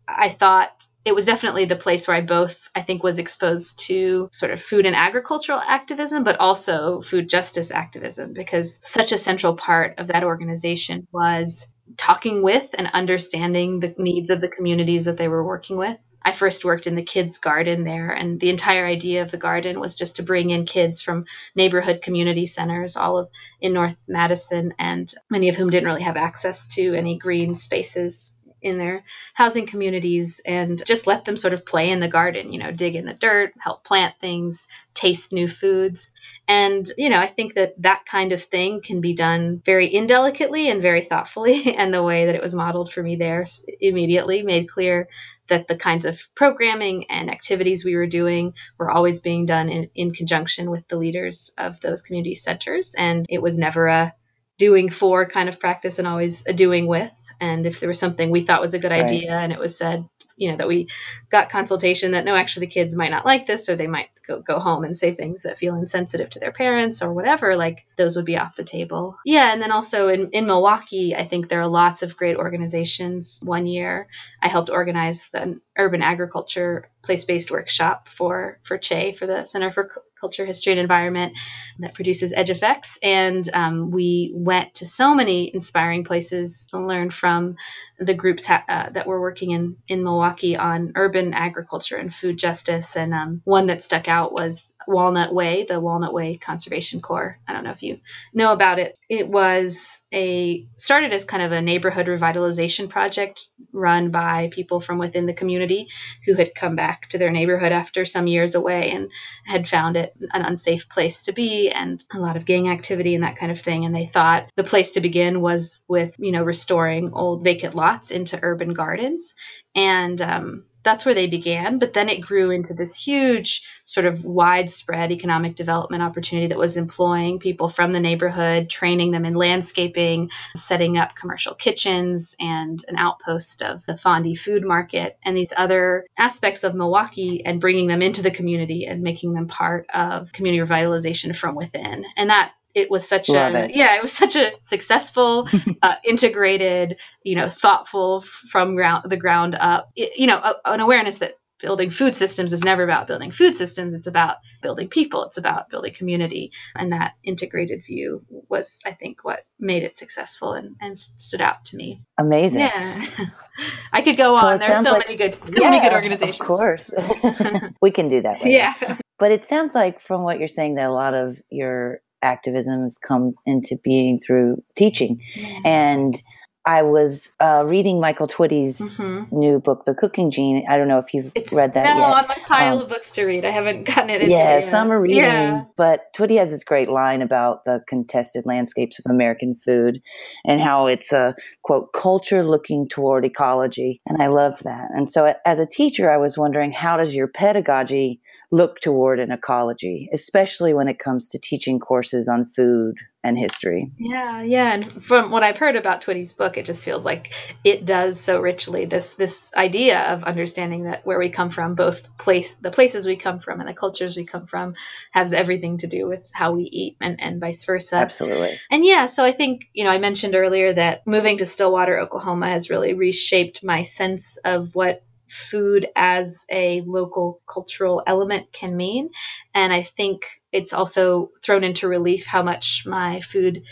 I 0.07 0.29
thought 0.29 0.87
it 1.05 1.15
was 1.15 1.25
definitely 1.25 1.65
the 1.65 1.77
place 1.77 2.07
where 2.07 2.17
I 2.17 2.21
both, 2.21 2.69
I 2.75 2.83
think, 2.83 3.03
was 3.03 3.19
exposed 3.19 3.79
to 3.87 4.29
sort 4.33 4.53
of 4.53 4.61
food 4.61 4.85
and 4.85 4.95
agricultural 4.95 5.61
activism, 5.61 6.25
but 6.25 6.41
also 6.41 7.01
food 7.01 7.31
justice 7.31 7.71
activism, 7.71 8.33
because 8.33 8.79
such 8.83 9.13
a 9.13 9.19
central 9.19 9.55
part 9.55 9.99
of 9.99 10.09
that 10.09 10.25
organization 10.25 11.07
was 11.13 11.69
talking 11.97 12.43
with 12.43 12.69
and 12.75 12.89
understanding 12.93 13.81
the 13.81 13.95
needs 13.99 14.31
of 14.31 14.41
the 14.41 14.49
communities 14.49 15.07
that 15.07 15.17
they 15.17 15.29
were 15.29 15.45
working 15.45 15.77
with. 15.77 15.97
I 16.23 16.33
first 16.33 16.65
worked 16.65 16.87
in 16.87 16.97
the 16.97 17.03
kids' 17.03 17.39
garden 17.39 17.85
there, 17.85 18.11
and 18.11 18.39
the 18.39 18.51
entire 18.51 18.87
idea 18.87 19.23
of 19.23 19.31
the 19.31 19.39
garden 19.39 19.81
was 19.81 19.95
just 19.95 20.17
to 20.17 20.23
bring 20.23 20.51
in 20.51 20.67
kids 20.67 21.01
from 21.01 21.25
neighborhood 21.55 22.03
community 22.03 22.45
centers, 22.45 22.97
all 22.97 23.17
of 23.19 23.31
in 23.61 23.73
North 23.73 24.05
Madison, 24.07 24.75
and 24.79 25.13
many 25.31 25.49
of 25.49 25.57
whom 25.57 25.71
didn't 25.71 25.89
really 25.89 26.03
have 26.03 26.19
access 26.19 26.67
to 26.75 26.95
any 26.95 27.17
green 27.17 27.55
spaces 27.55 28.35
in 28.63 28.79
their 28.79 29.05
housing 29.35 29.67
communities 29.67 30.41
and 30.45 30.85
just 30.87 31.07
let 31.07 31.25
them 31.25 31.37
sort 31.37 31.55
of 31.55 31.67
play 31.67 31.91
in 31.91 32.01
the 32.01 32.09
garden, 32.09 32.53
you 32.53 32.59
know, 32.59 32.71
dig 32.71 32.97
in 32.97 33.07
the 33.07 33.15
dirt, 33.15 33.53
help 33.59 33.85
plant 33.85 34.15
things, 34.21 34.69
taste 34.95 35.33
new 35.33 35.49
foods. 35.49 36.13
And, 36.47 36.91
you 36.97 37.09
know, 37.09 37.19
I 37.19 37.27
think 37.27 37.55
that 37.55 37.81
that 37.83 38.05
kind 38.07 38.33
of 38.33 38.43
thing 38.43 38.83
can 38.83 39.01
be 39.01 39.15
done 39.15 39.63
very 39.65 39.93
indelicately 39.93 40.69
and 40.69 40.83
very 40.83 41.03
thoughtfully. 41.03 41.77
And 41.81 41.95
the 41.95 42.03
way 42.03 42.27
that 42.27 42.35
it 42.35 42.43
was 42.43 42.55
modeled 42.55 42.93
for 42.93 43.03
me 43.03 43.17
there 43.17 43.45
immediately 43.81 44.43
made 44.43 44.69
clear 44.69 45.09
that 45.49 45.67
the 45.67 45.77
kinds 45.77 46.05
of 46.05 46.21
programming 46.35 47.11
and 47.11 47.31
activities 47.31 47.85
we 47.85 47.97
were 47.97 48.07
doing 48.07 48.55
were 48.79 48.91
always 48.91 49.21
being 49.21 49.47
done 49.47 49.69
in, 49.69 49.91
in 49.95 50.13
conjunction 50.13 50.71
with 50.71 50.87
the 50.89 50.97
leaders 50.97 51.53
of 51.59 51.81
those 51.81 52.03
community 52.03 52.35
centers. 52.35 52.95
And 52.97 53.27
it 53.29 53.41
was 53.41 53.59
never 53.59 53.87
a 53.87 54.15
doing 54.59 54.91
for 54.91 55.27
kind 55.27 55.49
of 55.49 55.59
practice 55.59 55.99
and 55.99 56.07
always 56.07 56.45
a 56.47 56.53
doing 56.53 56.87
with 56.87 57.13
and 57.41 57.67
if 57.67 57.81
there 57.81 57.89
was 57.89 57.99
something 57.99 58.31
we 58.31 58.43
thought 58.43 58.61
was 58.61 58.75
a 58.75 58.79
good 58.79 58.91
right. 58.91 59.05
idea 59.05 59.33
and 59.33 59.53
it 59.53 59.59
was 59.59 59.77
said 59.77 60.05
you 60.37 60.51
know 60.51 60.57
that 60.57 60.69
we 60.69 60.89
got 61.29 61.51
consultation 61.51 62.13
that 62.13 62.25
no 62.25 62.35
actually 62.35 62.67
the 62.67 62.73
kids 62.73 62.97
might 62.97 63.11
not 63.11 63.27
like 63.27 63.47
this 63.47 63.69
or 63.69 63.77
they 63.77 63.87
might 63.87 64.09
go, 64.27 64.41
go 64.41 64.59
home 64.59 64.85
and 64.85 64.97
say 64.97 65.13
things 65.13 65.43
that 65.43 65.59
feel 65.59 65.75
insensitive 65.75 66.31
to 66.31 66.39
their 66.39 66.53
parents 66.53 67.03
or 67.03 67.13
whatever 67.13 67.57
like 67.57 67.87
those 67.97 68.17
would 68.17 68.25
be 68.25 68.39
off 68.39 68.57
the 68.57 68.65
table 68.65 69.17
yeah 69.25 69.53
and 69.53 69.61
then 69.61 69.71
also 69.71 70.09
in, 70.09 70.31
in 70.31 70.47
milwaukee 70.47 71.15
i 71.15 71.25
think 71.25 71.49
there 71.49 71.61
are 71.61 71.69
lots 71.69 72.03
of 72.03 72.17
great 72.17 72.37
organizations 72.37 73.39
one 73.43 73.67
year 73.67 74.09
i 74.43 74.49
helped 74.49 74.71
organize 74.71 75.29
the 75.31 75.61
urban 75.81 76.03
agriculture 76.03 76.89
place-based 77.03 77.51
workshop 77.51 78.09
for 78.09 78.59
for 78.63 78.79
che 78.79 79.13
for 79.13 79.27
the 79.27 79.45
center 79.47 79.71
for 79.71 79.91
culture, 80.21 80.45
history, 80.45 80.73
and 80.73 80.81
environment 80.81 81.39
that 81.79 81.95
produces 81.95 82.33
Edge 82.33 82.51
Effects. 82.51 82.99
And 83.03 83.49
um, 83.53 83.91
we 83.91 84.33
went 84.35 84.75
to 84.75 84.87
so 84.87 85.15
many 85.15 85.51
inspiring 85.55 86.05
places 86.05 86.69
and 86.73 86.87
learned 86.87 87.15
from 87.15 87.57
the 87.99 88.15
groups 88.15 88.45
ha- 88.45 88.65
uh, 88.69 88.91
that 88.91 89.07
were 89.07 89.21
working 89.21 89.53
in, 89.53 89.77
in 89.89 90.05
Milwaukee 90.05 90.57
on 90.57 90.93
urban 90.95 91.33
agriculture 91.33 91.97
and 91.97 92.15
food 92.15 92.37
justice. 92.39 92.97
And 92.97 93.15
um, 93.15 93.41
one 93.45 93.67
that 93.67 93.83
stuck 93.83 94.09
out 94.09 94.33
was 94.33 94.63
Walnut 94.87 95.35
Way, 95.35 95.67
the 95.69 95.81
Walnut 95.81 96.13
Way 96.13 96.37
Conservation 96.37 97.01
Corps. 97.01 97.39
I 97.47 97.53
don't 97.53 97.65
know 97.65 97.71
if 97.71 97.83
you 97.83 98.01
know 98.35 98.53
about 98.53 98.79
it. 98.79 98.99
It 99.09 99.29
was 99.29 100.03
a 100.13 100.67
started 100.77 101.13
as 101.13 101.25
kind 101.25 101.43
of 101.43 101.53
a 101.53 101.63
neighborhood 101.63 102.07
revitalization 102.07 102.89
project 102.89 103.49
run 103.73 104.11
by 104.11 104.49
people 104.53 104.81
from 104.81 104.99
within 104.99 105.27
the 105.27 105.33
community 105.33 105.89
who 106.27 106.35
had 106.35 106.55
come 106.55 106.77
back 106.77 107.09
to 107.11 107.19
their 107.19 107.31
neighborhood 107.31 107.73
after 107.73 108.05
some 108.05 108.27
years 108.27 108.55
away 108.55 108.91
and 108.91 109.11
had 109.45 109.69
found 109.69 109.97
it 109.97 110.15
an 110.33 110.45
unsafe 110.45 110.89
place 110.89 111.23
to 111.25 111.33
be 111.33 111.71
and 111.71 112.03
a 112.13 112.19
lot 112.19 112.37
of 112.37 112.45
gang 112.45 112.69
activity 112.69 113.15
and 113.15 113.25
that 113.25 113.37
kind 113.37 113.53
of 113.53 113.61
thing 113.61 113.85
and 113.85 113.95
they 113.95 114.07
thought 114.07 114.51
the 114.57 114.65
place 114.65 114.93
to 114.93 115.01
begin 115.01 115.41
was 115.41 115.83
with 115.89 116.15
you 116.19 116.33
know 116.33 116.43
restoring 116.43 117.13
old 117.13 117.45
vacant 117.45 117.75
lots 117.75 118.11
into 118.11 118.39
urban 118.43 118.75
gardens 118.75 119.35
and 119.75 120.21
um, 120.21 120.65
that's 120.83 121.05
where 121.05 121.15
they 121.15 121.27
began. 121.27 121.79
But 121.79 121.93
then 121.93 122.09
it 122.09 122.21
grew 122.21 122.51
into 122.51 122.75
this 122.75 122.95
huge, 122.95 123.63
sort 123.85 124.07
of 124.07 124.25
widespread 124.25 125.13
economic 125.13 125.57
development 125.57 126.03
opportunity 126.03 126.49
that 126.49 126.59
was 126.59 126.77
employing 126.77 127.39
people 127.39 127.69
from 127.69 127.93
the 127.93 128.01
neighborhood, 128.01 128.71
training 128.71 129.11
them 129.11 129.25
in 129.25 129.35
landscaping, 129.35 130.31
setting 130.57 130.97
up 130.97 131.15
commercial 131.15 131.55
kitchens 131.55 132.37
and 132.39 132.85
an 132.89 132.97
outpost 132.97 133.63
of 133.63 133.85
the 133.87 133.93
Fondy 133.93 134.39
food 134.39 134.65
market 134.65 135.19
and 135.25 135.37
these 135.37 135.53
other 135.57 136.07
aspects 136.17 136.65
of 136.65 136.75
Milwaukee 136.75 137.45
and 137.45 137.61
bringing 137.61 137.89
them 137.89 138.03
into 138.03 138.23
the 138.23 138.31
community 138.31 138.87
and 138.87 139.03
making 139.03 139.35
them 139.35 139.49
part 139.49 139.87
of 139.93 140.33
community 140.33 140.65
revitalization 140.65 141.35
from 141.35 141.55
within. 141.55 142.05
And 142.17 142.31
that 142.31 142.53
it 142.75 142.91
was 142.91 143.09
such 143.09 143.29
Love 143.29 143.55
a 143.55 143.65
it. 143.65 143.77
yeah 143.77 143.97
it 143.97 144.03
was 144.03 144.13
such 144.13 144.37
a 144.37 144.51
successful 144.63 145.49
uh, 145.83 145.95
integrated 146.05 146.97
you 147.23 147.37
know 147.37 147.49
thoughtful 147.49 148.21
from 148.23 148.75
ground 148.77 149.05
the 149.09 149.17
ground 149.17 149.55
up 149.59 149.91
y- 149.97 150.11
you 150.17 150.27
know 150.27 150.37
a, 150.39 150.55
an 150.65 150.81
awareness 150.81 151.19
that 151.19 151.35
building 151.61 151.91
food 151.91 152.17
systems 152.17 152.55
is 152.55 152.65
never 152.65 152.83
about 152.85 153.07
building 153.07 153.31
food 153.31 153.55
systems 153.55 153.93
it's 153.93 154.07
about 154.07 154.37
building 154.63 154.89
people 154.89 155.25
it's 155.27 155.37
about 155.37 155.69
building 155.69 155.93
community 155.93 156.53
and 156.75 156.93
that 156.93 157.13
integrated 157.23 157.83
view 157.85 158.25
was 158.49 158.81
i 158.87 158.93
think 158.93 159.23
what 159.25 159.41
made 159.59 159.83
it 159.83 159.99
successful 159.99 160.53
and, 160.55 160.75
and 160.81 160.97
stood 160.97 161.41
out 161.43 161.63
to 161.67 161.77
me 161.77 162.01
Amazing. 162.19 162.61
yeah 162.61 163.05
i 163.93 164.01
could 164.01 164.17
go 164.17 164.29
So 164.41 164.47
on 164.47 164.55
it 164.55 164.59
there's 164.61 164.83
so 164.83 164.93
like- 164.93 165.07
many 165.07 165.17
good 165.19 165.37
so 165.49 165.63
many 165.63 165.81
good 165.81 165.93
organizations 165.93 166.41
Of 166.41 166.47
course. 166.47 166.91
we 167.83 167.91
can 167.91 168.09
do 168.09 168.23
that. 168.23 168.39
later. 168.43 168.49
yeah 168.49 168.97
But 169.19 169.33
it 169.33 169.47
sounds 169.47 169.75
like 169.75 170.01
from 170.01 170.23
what 170.23 170.39
you're 170.39 170.49
saying 170.49 170.77
that 170.77 170.89
a 170.89 170.93
lot 170.93 171.13
of 171.13 171.43
your 171.51 172.01
activisms 172.25 173.01
come 173.01 173.35
into 173.47 173.77
being 173.83 174.21
through 174.21 174.63
teaching. 174.77 175.21
And 175.65 176.21
I 176.67 176.83
was 176.83 177.33
uh, 177.41 177.65
reading 177.67 178.01
Michael 178.03 178.27
Twitty's 178.27 178.79
Mhm. 178.79 179.33
new 179.33 179.59
book, 179.61 179.87
The 179.87 179.95
Cooking 179.95 180.31
Gene. 180.31 180.63
I 180.69 180.77
don't 180.77 180.89
know 180.89 180.99
if 180.99 181.15
you've 181.15 181.33
It's 181.35 181.53
read 181.55 181.73
that 181.73 181.95
no, 181.95 182.01
yet. 182.03 182.11
on 182.11 182.29
my 182.29 182.37
pile 182.47 182.77
Um, 182.77 182.83
of 182.83 182.91
books 182.91 183.11
to 183.13 183.25
read. 183.25 183.47
I 183.47 183.51
haven't 183.51 183.85
gotten 183.95 184.11
it 184.11 184.21
into 184.21 184.35
yeah, 184.35 184.59
it 184.59 184.65
some 184.65 184.91
are 184.93 185.01
reading, 185.01 185.17
Yeah. 185.25 185.65
but 185.79 186.13
Twitty 186.15 186.37
has 186.37 186.51
this 186.51 186.63
great 186.63 186.91
line 186.91 187.23
about 187.23 187.65
the 187.65 187.81
contested 187.89 188.45
landscapes 188.45 188.99
of 188.99 189.11
American 189.11 189.55
food 189.55 190.03
and 190.45 190.61
how 190.61 190.87
it's 190.87 191.13
a 191.13 191.35
quote 191.63 191.95
culture 191.95 192.45
looking 192.45 192.87
toward 192.87 193.25
ecology, 193.25 194.03
and 194.07 194.23
I 194.23 194.27
love 194.27 194.59
that. 194.65 194.91
And 194.95 195.11
so, 195.11 195.33
as 195.47 195.59
a 195.59 195.67
teacher, 195.67 196.11
I 196.11 196.19
was 196.19 196.37
wondering 196.37 196.73
how 196.73 196.99
does 196.99 197.15
your 197.15 197.27
pedagogy 197.27 198.21
look 198.51 198.81
toward 198.81 199.21
an 199.21 199.31
ecology, 199.31 200.09
especially 200.13 200.75
when 200.75 200.89
it 200.89 200.99
comes 200.99 201.29
to 201.29 201.39
teaching 201.39 201.79
courses 201.79 202.29
on 202.29 202.45
food 202.45 202.97
and 203.23 203.39
history? 203.39 203.93
Yeah, 203.99 204.43
yeah, 204.43 204.73
and 204.73 204.91
from 205.05 205.31
what 205.31 205.43
I've 205.43 205.59
heard 205.59 205.77
about 205.77 206.03
Twitty's 206.03 206.33
book, 206.33 206.57
it 206.57 206.65
just 206.65 206.85
feels 206.85 207.05
like 207.05 207.33
it 207.63 207.85
does 207.85 208.19
so 208.19 208.41
richly 208.41 208.87
this 208.87 209.15
this 209.15 209.53
idea 209.55 210.01
of 210.01 210.25
understanding 210.25 210.85
that 210.85 211.07
where 211.07 211.19
we 211.19 211.29
come 211.29 211.51
from, 211.51 211.75
both 211.75 212.17
place 212.19 212.55
the 212.55 212.71
places 212.71 213.07
we 213.07 213.17
come 213.17 213.39
from 213.39 213.61
and 213.61 213.69
the 213.69 213.75
cultures 213.75 214.17
we 214.17 214.25
come 214.25 214.47
from, 214.47 214.75
has 215.13 215.33
everything 215.33 215.79
to 215.79 215.87
do 215.87 216.09
with 216.09 216.29
how 216.33 216.53
we 216.53 216.65
eat, 216.65 216.97
and 217.01 217.21
and 217.21 217.41
vice 217.41 217.65
versa. 217.65 217.97
Absolutely. 217.97 218.59
And 218.71 218.85
yeah, 218.85 219.07
so 219.07 219.25
I 219.25 219.33
think, 219.33 219.69
you 219.75 219.85
know, 219.85 219.91
I 219.91 219.99
mentioned 219.99 220.35
earlier 220.35 220.73
that 220.73 221.07
moving 221.07 221.39
to 221.39 221.47
Stillwater, 221.47 221.99
Oklahoma 222.01 222.49
has 222.49 222.71
really 222.71 222.95
reshaped 222.95 223.63
my 223.63 223.85
sense 223.85 224.39
of 224.39 224.75
what 224.75 225.05
food 225.31 225.87
as 225.97 226.45
a 226.51 226.83
local 226.83 227.41
cultural 227.47 228.03
element 228.07 228.53
can 228.53 228.77
mean. 228.77 229.11
And 229.55 229.73
I 229.73 229.83
think 229.83 230.27
it's 230.53 230.73
also 230.73 231.31
thrown 231.43 231.65
into 231.65 231.89
relief 231.89 232.27
how 232.27 232.43
much 232.43 232.85
my 232.87 233.21
food 233.21 233.63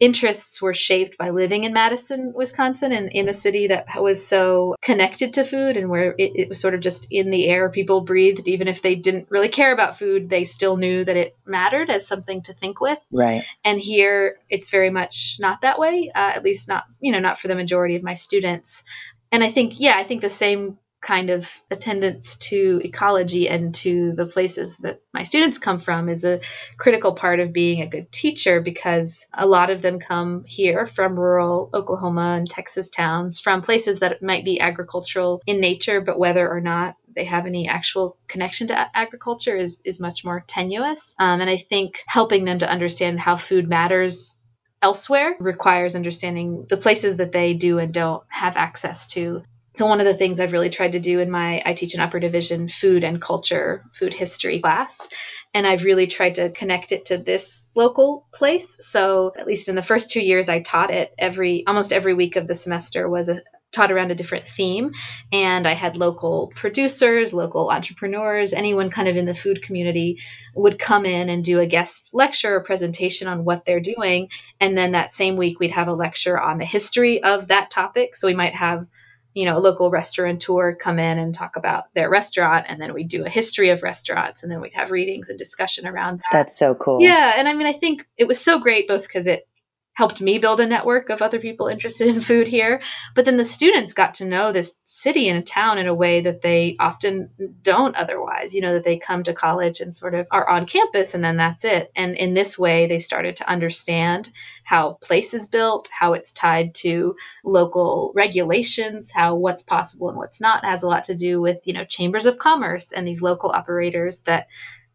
interests 0.00 0.60
were 0.60 0.74
shaped 0.74 1.16
by 1.16 1.30
living 1.30 1.62
in 1.62 1.72
Madison, 1.72 2.32
Wisconsin, 2.34 2.90
and 2.90 3.10
in 3.12 3.28
a 3.28 3.32
city 3.32 3.68
that 3.68 3.86
was 3.96 4.26
so 4.26 4.74
connected 4.82 5.34
to 5.34 5.44
food 5.44 5.76
and 5.76 5.88
where 5.88 6.14
it, 6.18 6.32
it 6.34 6.48
was 6.48 6.60
sort 6.60 6.74
of 6.74 6.80
just 6.80 7.06
in 7.10 7.30
the 7.30 7.46
air 7.48 7.70
people 7.70 8.00
breathed. 8.00 8.48
Even 8.48 8.66
if 8.66 8.82
they 8.82 8.96
didn't 8.96 9.30
really 9.30 9.48
care 9.48 9.72
about 9.72 9.98
food, 9.98 10.28
they 10.28 10.44
still 10.44 10.76
knew 10.76 11.04
that 11.04 11.16
it 11.16 11.36
mattered 11.46 11.90
as 11.90 12.06
something 12.06 12.42
to 12.42 12.52
think 12.52 12.80
with 12.80 12.98
Right. 13.10 13.44
and 13.64 13.80
here 13.80 14.36
it's 14.50 14.70
very 14.70 14.90
much 14.90 15.36
not 15.40 15.60
that 15.60 15.78
way 15.78 16.10
uh, 16.14 16.32
at 16.34 16.42
least 16.42 16.68
not 16.68 16.84
you 17.00 17.12
know 17.12 17.20
not 17.20 17.38
for 17.38 17.48
the 17.48 17.54
majority 17.54 17.96
of 17.96 18.02
my 18.02 18.14
students 18.14 18.84
and 19.30 19.44
i 19.44 19.50
think 19.50 19.78
yeah 19.78 19.94
i 19.96 20.04
think 20.04 20.20
the 20.20 20.30
same 20.30 20.78
kind 21.04 21.28
of 21.28 21.48
attendance 21.70 22.38
to 22.38 22.80
ecology 22.82 23.48
and 23.48 23.74
to 23.74 24.12
the 24.16 24.24
places 24.24 24.78
that 24.78 25.02
my 25.12 25.22
students 25.22 25.58
come 25.58 25.78
from 25.78 26.08
is 26.08 26.24
a 26.24 26.40
critical 26.78 27.12
part 27.12 27.40
of 27.40 27.52
being 27.52 27.82
a 27.82 27.86
good 27.86 28.10
teacher 28.10 28.60
because 28.62 29.26
a 29.32 29.46
lot 29.46 29.68
of 29.68 29.82
them 29.82 30.00
come 30.00 30.44
here 30.46 30.86
from 30.86 31.20
rural 31.20 31.68
Oklahoma 31.74 32.36
and 32.38 32.48
Texas 32.48 32.88
towns 32.88 33.38
from 33.38 33.60
places 33.60 34.00
that 34.00 34.22
might 34.22 34.46
be 34.46 34.60
agricultural 34.60 35.42
in 35.46 35.60
nature 35.60 36.00
but 36.00 36.18
whether 36.18 36.50
or 36.50 36.60
not 36.60 36.96
they 37.14 37.24
have 37.24 37.46
any 37.46 37.68
actual 37.68 38.16
connection 38.26 38.68
to 38.68 38.96
agriculture 38.96 39.56
is, 39.56 39.80
is 39.84 40.00
much 40.00 40.24
more 40.24 40.42
tenuous. 40.46 41.14
Um, 41.18 41.40
and 41.40 41.50
i 41.50 41.58
think 41.58 42.02
helping 42.06 42.44
them 42.44 42.60
to 42.60 42.70
understand 42.70 43.20
how 43.20 43.36
food 43.36 43.68
matters 43.68 44.40
elsewhere 44.80 45.36
requires 45.38 45.96
understanding 45.96 46.66
the 46.68 46.76
places 46.76 47.16
that 47.16 47.32
they 47.32 47.54
do 47.54 47.78
and 47.78 47.92
don't 47.92 48.22
have 48.28 48.56
access 48.56 49.06
to 49.08 49.42
so 49.74 49.86
one 49.86 50.00
of 50.00 50.06
the 50.06 50.14
things 50.14 50.38
I've 50.38 50.52
really 50.52 50.70
tried 50.70 50.92
to 50.92 51.00
do 51.00 51.20
in 51.20 51.30
my 51.30 51.62
I 51.64 51.74
teach 51.74 51.94
an 51.94 52.00
upper 52.00 52.20
division 52.20 52.68
food 52.68 53.04
and 53.04 53.20
culture, 53.20 53.84
food 53.92 54.14
history 54.14 54.60
class, 54.60 55.08
and 55.52 55.66
I've 55.66 55.84
really 55.84 56.06
tried 56.06 56.36
to 56.36 56.50
connect 56.50 56.92
it 56.92 57.06
to 57.06 57.18
this 57.18 57.64
local 57.74 58.26
place. 58.32 58.76
So 58.80 59.32
at 59.36 59.46
least 59.46 59.68
in 59.68 59.74
the 59.74 59.82
first 59.82 60.10
2 60.10 60.20
years 60.20 60.48
I 60.48 60.60
taught 60.60 60.90
it, 60.90 61.12
every 61.18 61.66
almost 61.66 61.92
every 61.92 62.14
week 62.14 62.36
of 62.36 62.46
the 62.46 62.54
semester 62.54 63.08
was 63.08 63.28
a 63.28 63.40
taught 63.72 63.90
around 63.90 64.12
a 64.12 64.14
different 64.14 64.46
theme 64.46 64.92
and 65.32 65.66
I 65.66 65.74
had 65.74 65.96
local 65.96 66.52
producers, 66.54 67.34
local 67.34 67.70
entrepreneurs, 67.70 68.52
anyone 68.52 68.88
kind 68.88 69.08
of 69.08 69.16
in 69.16 69.24
the 69.24 69.34
food 69.34 69.62
community 69.62 70.20
would 70.54 70.78
come 70.78 71.04
in 71.04 71.28
and 71.28 71.44
do 71.44 71.58
a 71.58 71.66
guest 71.66 72.10
lecture 72.14 72.54
or 72.54 72.60
presentation 72.60 73.26
on 73.26 73.44
what 73.44 73.64
they're 73.64 73.80
doing 73.80 74.28
and 74.60 74.78
then 74.78 74.92
that 74.92 75.10
same 75.10 75.36
week 75.36 75.58
we'd 75.58 75.72
have 75.72 75.88
a 75.88 75.92
lecture 75.92 76.40
on 76.40 76.58
the 76.58 76.64
history 76.64 77.22
of 77.24 77.48
that 77.48 77.70
topic. 77.70 78.14
So 78.14 78.28
we 78.28 78.34
might 78.34 78.54
have 78.54 78.86
you 79.34 79.44
know, 79.44 79.58
a 79.58 79.60
local 79.60 79.90
restaurateur 79.90 80.74
come 80.74 80.98
in 80.98 81.18
and 81.18 81.34
talk 81.34 81.56
about 81.56 81.92
their 81.94 82.08
restaurant, 82.08 82.66
and 82.68 82.80
then 82.80 82.94
we'd 82.94 83.08
do 83.08 83.26
a 83.26 83.28
history 83.28 83.70
of 83.70 83.82
restaurants, 83.82 84.42
and 84.42 84.50
then 84.50 84.60
we'd 84.60 84.74
have 84.74 84.90
readings 84.90 85.28
and 85.28 85.38
discussion 85.38 85.86
around 85.86 86.18
that. 86.18 86.24
That's 86.32 86.56
so 86.56 86.74
cool. 86.74 87.00
Yeah, 87.00 87.34
and 87.36 87.48
I 87.48 87.52
mean, 87.52 87.66
I 87.66 87.72
think 87.72 88.06
it 88.16 88.28
was 88.28 88.40
so 88.40 88.60
great 88.60 88.88
both 88.88 89.02
because 89.02 89.26
it 89.26 89.46
helped 89.94 90.20
me 90.20 90.38
build 90.38 90.60
a 90.60 90.66
network 90.66 91.08
of 91.08 91.22
other 91.22 91.38
people 91.38 91.68
interested 91.68 92.08
in 92.08 92.20
food 92.20 92.48
here, 92.48 92.82
but 93.14 93.24
then 93.24 93.36
the 93.36 93.44
students 93.44 93.92
got 93.92 94.14
to 94.14 94.24
know 94.24 94.52
this 94.52 94.78
city 94.82 95.28
and 95.28 95.46
town 95.46 95.78
in 95.78 95.86
a 95.86 95.94
way 95.94 96.20
that 96.20 96.42
they 96.42 96.76
often 96.80 97.30
don't 97.62 97.96
otherwise. 97.96 98.54
You 98.54 98.60
know, 98.60 98.74
that 98.74 98.84
they 98.84 98.98
come 98.98 99.22
to 99.22 99.32
college 99.32 99.80
and 99.80 99.94
sort 99.94 100.14
of 100.14 100.26
are 100.30 100.48
on 100.48 100.66
campus 100.66 101.14
and 101.14 101.24
then 101.24 101.36
that's 101.36 101.64
it. 101.64 101.92
And 101.94 102.16
in 102.16 102.34
this 102.34 102.58
way, 102.58 102.86
they 102.86 102.98
started 102.98 103.36
to 103.36 103.48
understand 103.48 104.30
how 104.64 104.94
place 104.94 105.32
is 105.32 105.46
built, 105.46 105.88
how 105.96 106.14
it's 106.14 106.32
tied 106.32 106.74
to 106.76 107.16
local 107.44 108.12
regulations, 108.16 109.12
how 109.12 109.36
what's 109.36 109.62
possible 109.62 110.08
and 110.08 110.18
what's 110.18 110.40
not 110.40 110.64
has 110.64 110.82
a 110.82 110.88
lot 110.88 111.04
to 111.04 111.14
do 111.14 111.40
with, 111.40 111.60
you 111.66 111.72
know, 111.72 111.84
chambers 111.84 112.26
of 112.26 112.38
commerce 112.38 112.90
and 112.90 113.06
these 113.06 113.22
local 113.22 113.50
operators 113.50 114.18
that 114.20 114.48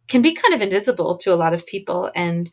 can 0.10 0.22
be 0.22 0.34
kind 0.34 0.54
of 0.54 0.62
invisible 0.62 1.18
to 1.18 1.34
a 1.34 1.38
lot 1.38 1.54
of 1.54 1.66
people 1.66 2.12
and 2.16 2.52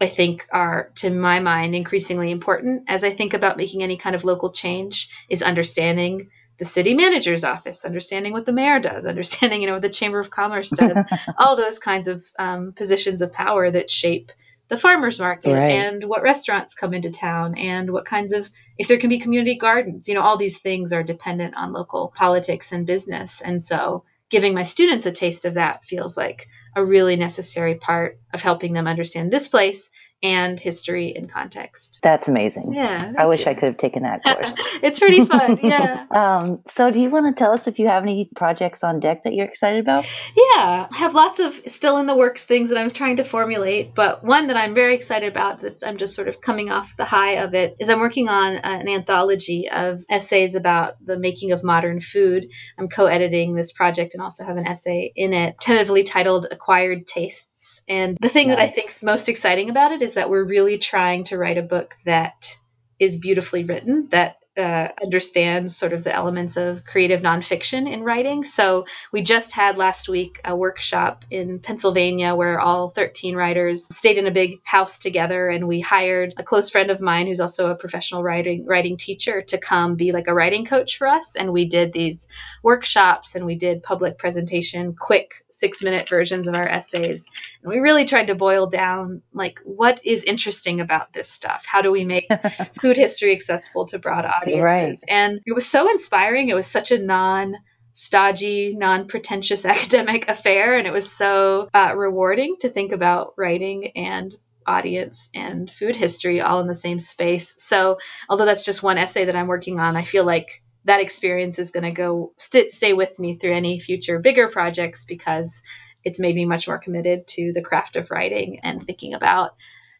I 0.00 0.06
think 0.06 0.46
are, 0.52 0.90
to 0.96 1.10
my 1.10 1.40
mind, 1.40 1.74
increasingly 1.74 2.30
important 2.30 2.84
as 2.88 3.04
I 3.04 3.10
think 3.10 3.34
about 3.34 3.56
making 3.56 3.82
any 3.82 3.96
kind 3.96 4.14
of 4.16 4.24
local 4.24 4.52
change 4.52 5.08
is 5.28 5.42
understanding 5.42 6.30
the 6.58 6.66
city 6.66 6.94
manager's 6.94 7.44
office, 7.44 7.84
understanding 7.84 8.32
what 8.32 8.46
the 8.46 8.52
mayor 8.52 8.80
does, 8.80 9.06
understanding, 9.06 9.60
you 9.60 9.66
know, 9.66 9.74
what 9.74 9.82
the 9.82 9.90
Chamber 9.90 10.20
of 10.20 10.30
Commerce 10.30 10.72
does, 10.72 11.02
all 11.38 11.56
those 11.56 11.78
kinds 11.78 12.08
of 12.08 12.24
um, 12.38 12.72
positions 12.72 13.22
of 13.22 13.32
power 13.32 13.70
that 13.70 13.90
shape 13.90 14.32
the 14.68 14.76
farmers 14.76 15.20
market 15.20 15.52
Right. 15.52 15.70
and 15.70 16.04
what 16.04 16.22
restaurants 16.22 16.74
come 16.74 16.92
into 16.94 17.10
town 17.10 17.56
and 17.56 17.90
what 17.92 18.04
kinds 18.04 18.32
of, 18.32 18.50
if 18.78 18.88
there 18.88 18.98
can 18.98 19.10
be 19.10 19.20
community 19.20 19.56
gardens, 19.56 20.08
you 20.08 20.14
know, 20.14 20.22
all 20.22 20.36
these 20.38 20.58
things 20.58 20.92
are 20.92 21.04
dependent 21.04 21.54
on 21.56 21.72
local 21.72 22.12
politics 22.16 22.72
and 22.72 22.86
business. 22.86 23.40
And 23.42 23.62
so 23.62 24.04
giving 24.30 24.54
my 24.54 24.64
students 24.64 25.06
a 25.06 25.12
taste 25.12 25.44
of 25.44 25.54
that 25.54 25.84
feels 25.84 26.16
like 26.16 26.48
a 26.74 26.84
really 26.84 27.16
necessary 27.16 27.76
part 27.76 28.18
of 28.34 28.42
helping 28.42 28.72
them 28.72 28.86
understand 28.86 29.32
this 29.32 29.48
place 29.48 29.90
and 30.22 30.58
history 30.58 31.14
and 31.14 31.30
context. 31.30 32.00
That's 32.02 32.28
amazing. 32.28 32.72
Yeah. 32.74 33.12
I 33.18 33.26
wish 33.26 33.46
I 33.46 33.54
could 33.54 33.64
have 33.64 33.76
taken 33.76 34.02
that 34.02 34.22
course. 34.24 34.54
it's 34.82 34.98
pretty 34.98 35.24
fun. 35.24 35.58
Yeah. 35.66 36.06
um, 36.10 36.62
so, 36.66 36.90
do 36.90 37.00
you 37.00 37.10
want 37.10 37.34
to 37.34 37.38
tell 37.38 37.52
us 37.52 37.66
if 37.66 37.78
you 37.78 37.88
have 37.88 38.02
any 38.02 38.30
projects 38.36 38.84
on 38.84 39.00
deck 39.00 39.24
that 39.24 39.34
you're 39.34 39.46
excited 39.46 39.80
about? 39.80 40.04
Yeah. 40.36 40.86
I 40.90 40.96
have 40.96 41.14
lots 41.14 41.40
of 41.40 41.54
still 41.66 41.98
in 41.98 42.06
the 42.06 42.14
works 42.14 42.44
things 42.44 42.70
that 42.70 42.78
I'm 42.78 42.90
trying 42.90 43.16
to 43.16 43.24
formulate, 43.24 43.94
but 43.94 44.22
one 44.22 44.46
that 44.46 44.56
I'm 44.56 44.74
very 44.74 44.94
excited 44.94 45.30
about 45.30 45.60
that 45.62 45.82
I'm 45.82 45.96
just 45.96 46.14
sort 46.14 46.28
of 46.28 46.40
coming 46.40 46.70
off 46.70 46.96
the 46.96 47.04
high 47.04 47.38
of 47.38 47.54
it 47.54 47.76
is 47.80 47.90
I'm 47.90 48.00
working 48.00 48.28
on 48.28 48.56
an 48.56 48.88
anthology 48.88 49.68
of 49.68 50.04
essays 50.08 50.54
about 50.54 50.94
the 51.04 51.18
making 51.18 51.52
of 51.52 51.64
modern 51.64 52.00
food. 52.00 52.46
I'm 52.78 52.88
co 52.88 53.06
editing 53.06 53.54
this 53.54 53.72
project 53.72 54.14
and 54.14 54.22
also 54.22 54.44
have 54.44 54.56
an 54.56 54.66
essay 54.66 55.12
in 55.16 55.32
it, 55.32 55.56
tentatively 55.60 56.04
titled 56.04 56.46
Acquired 56.50 57.06
Tastes. 57.06 57.55
And 57.88 58.16
the 58.20 58.28
thing 58.28 58.48
that 58.48 58.60
I 58.60 58.66
Nice. 58.66 58.74
think's 58.74 59.02
most 59.02 59.28
exciting 59.28 59.70
about 59.70 59.92
it 59.92 60.02
is 60.02 60.14
that 60.14 60.30
we're 60.30 60.44
really 60.44 60.78
trying 60.78 61.24
to 61.24 61.38
write 61.38 61.58
a 61.58 61.62
book 61.62 61.94
that 62.04 62.58
is 63.00 63.18
beautifully 63.18 63.64
written, 63.64 64.08
that 64.10 64.38
uh, 64.56 64.88
understands 65.02 65.76
sort 65.76 65.92
of 65.92 66.04
the 66.04 66.14
elements 66.14 66.56
of 66.56 66.84
creative 66.84 67.20
nonfiction 67.20 67.90
in 67.90 68.02
writing. 68.02 68.44
So 68.44 68.86
we 69.12 69.22
just 69.22 69.52
had 69.52 69.76
last 69.76 70.08
week 70.08 70.40
a 70.44 70.56
workshop 70.56 71.24
in 71.30 71.58
Pennsylvania 71.58 72.34
where 72.34 72.58
all 72.58 72.90
13 72.90 73.34
writers 73.34 73.86
stayed 73.94 74.18
in 74.18 74.26
a 74.26 74.30
big 74.30 74.60
house 74.64 74.98
together, 74.98 75.48
and 75.48 75.68
we 75.68 75.80
hired 75.80 76.34
a 76.36 76.42
close 76.42 76.70
friend 76.70 76.90
of 76.90 77.00
mine 77.00 77.26
who's 77.26 77.40
also 77.40 77.70
a 77.70 77.74
professional 77.74 78.22
writing 78.22 78.64
writing 78.64 78.96
teacher 78.96 79.42
to 79.42 79.58
come 79.58 79.96
be 79.96 80.12
like 80.12 80.28
a 80.28 80.34
writing 80.34 80.64
coach 80.64 80.96
for 80.96 81.06
us. 81.06 81.36
And 81.36 81.52
we 81.52 81.66
did 81.66 81.92
these 81.92 82.28
workshops 82.62 83.34
and 83.34 83.44
we 83.44 83.56
did 83.56 83.82
public 83.82 84.18
presentation, 84.18 84.94
quick 84.94 85.44
six 85.48 85.82
minute 85.82 86.08
versions 86.08 86.48
of 86.48 86.54
our 86.54 86.66
essays, 86.66 87.30
and 87.62 87.70
we 87.70 87.78
really 87.78 88.04
tried 88.04 88.26
to 88.26 88.34
boil 88.34 88.66
down 88.66 89.22
like 89.32 89.60
what 89.64 90.00
is 90.04 90.24
interesting 90.24 90.80
about 90.80 91.12
this 91.12 91.28
stuff. 91.28 91.64
How 91.66 91.82
do 91.82 91.90
we 91.90 92.04
make 92.04 92.28
food 92.80 92.96
history 92.96 93.32
accessible 93.32 93.86
to 93.86 93.98
broad 93.98 94.24
audiences? 94.24 94.45
Audiences. 94.46 95.04
Right. 95.08 95.14
And 95.14 95.40
it 95.46 95.52
was 95.52 95.66
so 95.66 95.90
inspiring. 95.90 96.48
It 96.48 96.54
was 96.54 96.66
such 96.66 96.90
a 96.90 96.98
non 96.98 97.56
stodgy, 97.92 98.74
non 98.76 99.08
pretentious 99.08 99.64
academic 99.66 100.28
affair. 100.28 100.78
And 100.78 100.86
it 100.86 100.92
was 100.92 101.10
so 101.10 101.68
uh, 101.74 101.94
rewarding 101.96 102.56
to 102.60 102.68
think 102.68 102.92
about 102.92 103.34
writing 103.36 103.92
and 103.96 104.34
audience 104.66 105.30
and 105.34 105.70
food 105.70 105.96
history 105.96 106.40
all 106.40 106.60
in 106.60 106.66
the 106.66 106.74
same 106.74 106.98
space. 106.98 107.54
So, 107.58 107.98
although 108.28 108.44
that's 108.44 108.64
just 108.64 108.82
one 108.82 108.98
essay 108.98 109.26
that 109.26 109.36
I'm 109.36 109.46
working 109.46 109.78
on, 109.78 109.96
I 109.96 110.02
feel 110.02 110.24
like 110.24 110.62
that 110.84 111.00
experience 111.00 111.58
is 111.58 111.70
going 111.70 111.84
to 111.84 111.90
go 111.90 112.32
st- 112.38 112.70
stay 112.70 112.92
with 112.92 113.18
me 113.18 113.36
through 113.36 113.54
any 113.54 113.80
future 113.80 114.18
bigger 114.18 114.48
projects 114.48 115.04
because 115.04 115.62
it's 116.04 116.20
made 116.20 116.36
me 116.36 116.44
much 116.44 116.68
more 116.68 116.78
committed 116.78 117.26
to 117.26 117.52
the 117.52 117.62
craft 117.62 117.96
of 117.96 118.10
writing 118.10 118.60
and 118.62 118.86
thinking 118.86 119.14
about 119.14 119.56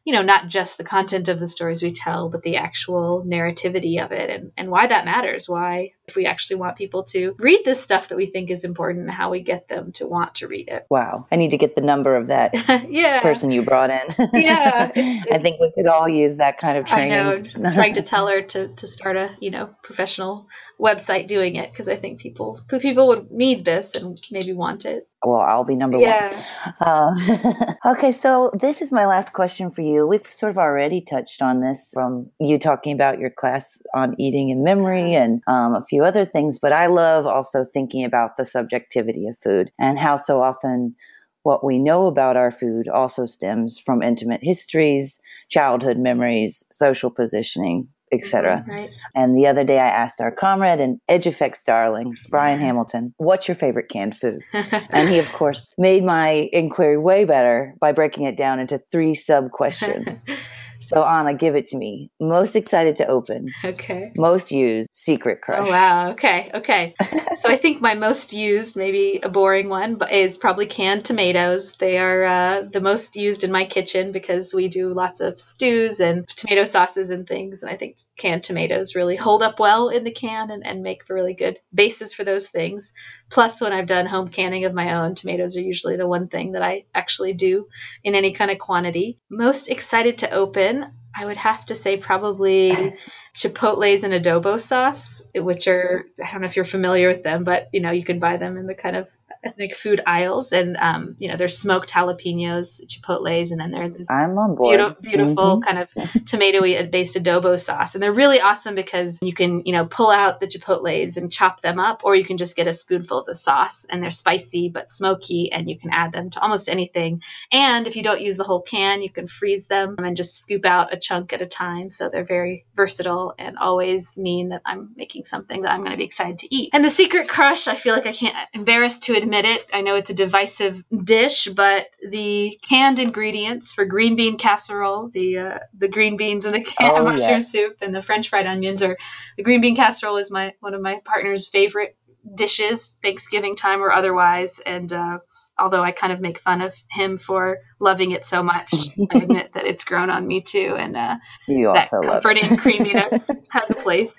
you 0.06 0.12
know, 0.12 0.22
not 0.22 0.46
just 0.46 0.78
the 0.78 0.84
content 0.84 1.28
of 1.28 1.40
the 1.40 1.48
stories 1.48 1.82
we 1.82 1.90
tell, 1.90 2.28
but 2.28 2.44
the 2.44 2.58
actual 2.58 3.24
narrativity 3.26 4.02
of 4.02 4.12
it 4.12 4.30
and, 4.30 4.52
and 4.56 4.70
why 4.70 4.86
that 4.86 5.04
matters. 5.04 5.48
Why, 5.48 5.94
if 6.06 6.14
we 6.14 6.26
actually 6.26 6.56
want 6.56 6.76
people 6.76 7.02
to 7.02 7.34
read 7.40 7.62
this 7.64 7.82
stuff 7.82 8.08
that 8.08 8.16
we 8.16 8.26
think 8.26 8.48
is 8.48 8.62
important, 8.62 9.06
and 9.06 9.10
how 9.10 9.30
we 9.30 9.40
get 9.40 9.66
them 9.66 9.90
to 9.92 10.06
want 10.06 10.36
to 10.36 10.46
read 10.46 10.68
it. 10.68 10.86
Wow. 10.88 11.26
I 11.32 11.34
need 11.34 11.50
to 11.50 11.58
get 11.58 11.74
the 11.74 11.82
number 11.82 12.14
of 12.14 12.28
that 12.28 12.54
yeah. 12.88 13.20
person 13.20 13.50
you 13.50 13.62
brought 13.62 13.90
in. 13.90 14.30
yeah. 14.32 14.92
I 14.96 15.38
think 15.38 15.60
we 15.60 15.72
could 15.72 15.88
all 15.88 16.08
use 16.08 16.36
that 16.36 16.58
kind 16.58 16.78
of 16.78 16.84
training. 16.84 17.12
I 17.12 17.58
know. 17.58 17.74
trying 17.74 17.94
to 17.94 18.02
tell 18.02 18.28
her 18.28 18.40
to, 18.40 18.68
to 18.68 18.86
start 18.86 19.16
a, 19.16 19.30
you 19.40 19.50
know, 19.50 19.70
professional 19.82 20.46
website 20.80 21.26
doing 21.26 21.56
it 21.56 21.72
because 21.72 21.88
I 21.88 21.96
think 21.96 22.20
people 22.20 22.60
people 22.80 23.08
would 23.08 23.32
need 23.32 23.64
this 23.64 23.96
and 23.96 24.20
maybe 24.30 24.52
want 24.52 24.84
it 24.84 25.08
well, 25.26 25.40
I'll 25.40 25.64
be 25.64 25.74
number 25.74 25.98
yeah. 25.98 26.30
one. 26.30 26.74
Uh, 26.80 27.74
okay, 27.86 28.12
so 28.12 28.50
this 28.54 28.80
is 28.80 28.92
my 28.92 29.06
last 29.06 29.32
question 29.32 29.70
for 29.70 29.82
you. 29.82 30.06
We've 30.06 30.30
sort 30.30 30.50
of 30.50 30.58
already 30.58 31.00
touched 31.00 31.42
on 31.42 31.60
this 31.60 31.90
from 31.92 32.30
you 32.38 32.58
talking 32.58 32.94
about 32.94 33.18
your 33.18 33.30
class 33.30 33.82
on 33.94 34.14
eating 34.18 34.50
and 34.50 34.62
memory 34.62 35.14
and 35.14 35.42
um, 35.48 35.74
a 35.74 35.84
few 35.88 36.04
other 36.04 36.24
things, 36.24 36.58
but 36.58 36.72
I 36.72 36.86
love 36.86 37.26
also 37.26 37.66
thinking 37.74 38.04
about 38.04 38.36
the 38.36 38.46
subjectivity 38.46 39.26
of 39.26 39.36
food 39.42 39.72
and 39.78 39.98
how 39.98 40.16
so 40.16 40.40
often 40.40 40.94
what 41.42 41.64
we 41.64 41.78
know 41.78 42.06
about 42.06 42.36
our 42.36 42.50
food 42.50 42.88
also 42.88 43.24
stems 43.24 43.78
from 43.78 44.02
intimate 44.02 44.40
histories, 44.42 45.20
childhood 45.48 45.98
memories, 45.98 46.64
social 46.72 47.10
positioning, 47.10 47.88
etc. 48.12 48.58
Mm-hmm, 48.58 48.70
right. 48.70 48.90
And 49.14 49.36
the 49.36 49.46
other 49.46 49.64
day 49.64 49.78
I 49.78 49.88
asked 49.88 50.20
our 50.20 50.30
comrade 50.30 50.80
and 50.80 51.00
Edge 51.08 51.26
Effects 51.26 51.64
darling, 51.64 52.16
Brian 52.28 52.60
Hamilton, 52.60 53.14
what's 53.18 53.48
your 53.48 53.54
favorite 53.54 53.88
canned 53.88 54.16
food? 54.16 54.40
and 54.52 55.08
he, 55.08 55.18
of 55.18 55.30
course, 55.32 55.74
made 55.78 56.04
my 56.04 56.48
inquiry 56.52 56.98
way 56.98 57.24
better 57.24 57.74
by 57.80 57.92
breaking 57.92 58.24
it 58.24 58.36
down 58.36 58.58
into 58.58 58.78
three 58.90 59.14
sub 59.14 59.50
questions. 59.50 60.26
So 60.78 61.04
Anna, 61.04 61.34
give 61.34 61.56
it 61.56 61.66
to 61.68 61.76
me. 61.76 62.10
Most 62.20 62.56
excited 62.56 62.96
to 62.96 63.06
open. 63.06 63.52
Okay. 63.64 64.12
Most 64.16 64.50
used 64.50 64.88
secret 64.92 65.40
crush. 65.42 65.66
Oh 65.66 65.70
wow. 65.70 66.10
Okay. 66.10 66.50
Okay. 66.54 66.94
so 67.40 67.48
I 67.48 67.56
think 67.56 67.80
my 67.80 67.94
most 67.94 68.32
used, 68.32 68.76
maybe 68.76 69.20
a 69.22 69.28
boring 69.28 69.68
one, 69.68 69.96
but 69.96 70.12
is 70.12 70.36
probably 70.36 70.66
canned 70.66 71.04
tomatoes. 71.04 71.72
They 71.72 71.98
are 71.98 72.24
uh, 72.24 72.62
the 72.62 72.80
most 72.80 73.16
used 73.16 73.44
in 73.44 73.52
my 73.52 73.64
kitchen 73.64 74.12
because 74.12 74.52
we 74.54 74.68
do 74.68 74.92
lots 74.92 75.20
of 75.20 75.40
stews 75.40 76.00
and 76.00 76.26
tomato 76.28 76.64
sauces 76.64 77.10
and 77.10 77.26
things, 77.26 77.62
and 77.62 77.70
I 77.70 77.76
think 77.76 77.98
canned 78.16 78.44
tomatoes 78.44 78.94
really 78.94 79.16
hold 79.16 79.42
up 79.42 79.58
well 79.60 79.88
in 79.88 80.04
the 80.04 80.10
can 80.10 80.50
and, 80.50 80.66
and 80.66 80.82
make 80.82 81.08
really 81.08 81.34
good 81.34 81.58
bases 81.74 82.12
for 82.12 82.24
those 82.24 82.46
things. 82.46 82.92
Plus, 83.30 83.60
when 83.60 83.72
I've 83.72 83.86
done 83.86 84.06
home 84.06 84.28
canning 84.28 84.64
of 84.64 84.74
my 84.74 84.94
own, 84.94 85.14
tomatoes 85.14 85.56
are 85.56 85.60
usually 85.62 85.96
the 85.96 86.06
one 86.06 86.28
thing 86.28 86.52
that 86.52 86.62
I 86.62 86.84
actually 86.94 87.32
do 87.32 87.68
in 88.04 88.14
any 88.14 88.32
kind 88.32 88.50
of 88.50 88.58
quantity. 88.58 89.18
Most 89.30 89.68
excited 89.68 90.18
to 90.18 90.30
open, 90.30 90.92
I 91.14 91.24
would 91.24 91.36
have 91.36 91.66
to 91.66 91.74
say 91.74 91.96
probably 91.96 92.72
chipotles 93.34 94.04
and 94.04 94.14
adobo 94.14 94.60
sauce, 94.60 95.22
which 95.34 95.66
are 95.66 96.06
I 96.22 96.30
don't 96.30 96.42
know 96.42 96.46
if 96.46 96.56
you're 96.56 96.64
familiar 96.64 97.08
with 97.08 97.22
them, 97.22 97.44
but 97.44 97.68
you 97.72 97.80
know 97.80 97.90
you 97.90 98.04
can 98.04 98.18
buy 98.18 98.36
them 98.36 98.56
in 98.56 98.66
the 98.66 98.74
kind 98.74 98.96
of 98.96 99.08
ethnic 99.46 99.76
food 99.76 100.00
aisles, 100.06 100.52
and 100.52 100.76
um, 100.76 101.16
you 101.18 101.28
know 101.28 101.36
there's 101.36 101.56
smoked 101.58 101.90
jalapenos, 101.90 102.84
chipotles, 102.86 103.50
and 103.50 103.60
then 103.60 103.70
there's 103.70 103.94
this 103.94 104.10
I'm 104.10 104.36
on 104.38 104.54
board. 104.54 104.76
Beautiful, 104.76 105.02
beautiful 105.02 105.44
mm-hmm. 105.44 105.62
kind 105.62 105.78
of 105.78 105.92
tomatoey 106.24 106.90
based 106.90 107.16
adobo 107.16 107.58
sauce, 107.58 107.94
and 107.94 108.02
they're 108.02 108.12
really 108.12 108.40
awesome 108.40 108.74
because 108.74 109.18
you 109.22 109.32
can 109.32 109.62
you 109.64 109.72
know 109.72 109.86
pull 109.86 110.10
out 110.10 110.40
the 110.40 110.46
chipotles 110.46 111.16
and 111.16 111.32
chop 111.32 111.60
them 111.60 111.78
up, 111.78 112.02
or 112.04 112.14
you 112.14 112.24
can 112.24 112.36
just 112.36 112.56
get 112.56 112.66
a 112.66 112.72
spoonful 112.72 113.20
of 113.20 113.26
the 113.26 113.34
sauce, 113.34 113.86
and 113.88 114.02
they're 114.02 114.10
spicy 114.10 114.68
but 114.68 114.90
smoky, 114.90 115.52
and 115.52 115.68
you 115.68 115.78
can 115.78 115.90
add 115.92 116.12
them 116.12 116.30
to 116.30 116.40
almost 116.40 116.68
anything. 116.68 117.22
And 117.52 117.86
if 117.86 117.96
you 117.96 118.02
don't 118.02 118.20
use 118.20 118.36
the 118.36 118.44
whole 118.44 118.62
can, 118.62 119.02
you 119.02 119.10
can 119.10 119.28
freeze 119.28 119.66
them 119.66 119.96
and 119.98 120.16
just 120.16 120.42
scoop 120.42 120.64
out 120.64 120.92
a 120.92 120.96
chunk 120.96 121.32
at 121.32 121.42
a 121.42 121.46
time. 121.46 121.90
So 121.90 122.08
they're 122.08 122.24
very 122.24 122.64
versatile 122.74 123.34
and 123.38 123.58
always 123.58 124.16
mean 124.16 124.50
that 124.50 124.62
I'm 124.64 124.90
making 124.96 125.26
something 125.26 125.62
that 125.62 125.70
I'm 125.70 125.80
going 125.80 125.92
to 125.92 125.96
be 125.96 126.04
excited 126.04 126.38
to 126.38 126.54
eat. 126.54 126.70
And 126.72 126.84
the 126.84 126.90
secret 126.90 127.28
crush, 127.28 127.68
I 127.68 127.74
feel 127.74 127.94
like 127.94 128.06
I 128.06 128.12
can't 128.12 128.36
embarrass 128.54 128.98
to 129.00 129.14
admit 129.16 129.35
admit 129.36 129.60
it. 129.60 129.66
I 129.72 129.80
know 129.82 129.96
it's 129.96 130.10
a 130.10 130.14
divisive 130.14 130.82
dish, 130.90 131.48
but 131.48 131.86
the 132.08 132.58
canned 132.62 132.98
ingredients 132.98 133.72
for 133.72 133.84
green 133.84 134.16
bean 134.16 134.38
casserole, 134.38 135.08
the 135.08 135.38
uh, 135.38 135.58
the 135.76 135.88
green 135.88 136.16
beans 136.16 136.46
and 136.46 136.54
the 136.54 136.60
canned 136.60 136.96
oh, 136.96 137.04
mushroom 137.04 137.30
yes. 137.30 137.50
soup 137.50 137.76
and 137.80 137.94
the 137.94 138.02
French 138.02 138.28
fried 138.28 138.46
onions, 138.46 138.82
or 138.82 138.96
the 139.36 139.42
green 139.42 139.60
bean 139.60 139.76
casserole 139.76 140.16
is 140.16 140.30
my 140.30 140.54
one 140.60 140.74
of 140.74 140.80
my 140.80 141.00
partner's 141.04 141.48
favorite 141.48 141.96
dishes, 142.34 142.96
Thanksgiving 143.02 143.56
time 143.56 143.82
or 143.82 143.92
otherwise. 143.92 144.58
And 144.58 144.92
uh, 144.92 145.18
although 145.58 145.82
I 145.82 145.92
kind 145.92 146.12
of 146.12 146.20
make 146.20 146.38
fun 146.38 146.60
of 146.60 146.74
him 146.90 147.16
for 147.18 147.58
loving 147.78 148.10
it 148.10 148.24
so 148.24 148.42
much, 148.42 148.72
I 149.10 149.18
admit 149.18 149.52
that 149.54 149.64
it's 149.64 149.84
grown 149.84 150.10
on 150.10 150.26
me 150.26 150.42
too, 150.42 150.74
and 150.78 150.96
uh, 150.96 151.16
you 151.46 151.72
that 151.72 151.90
comforting 151.90 152.56
creaminess 152.56 153.30
has 153.50 153.70
a 153.70 153.74
place. 153.74 154.16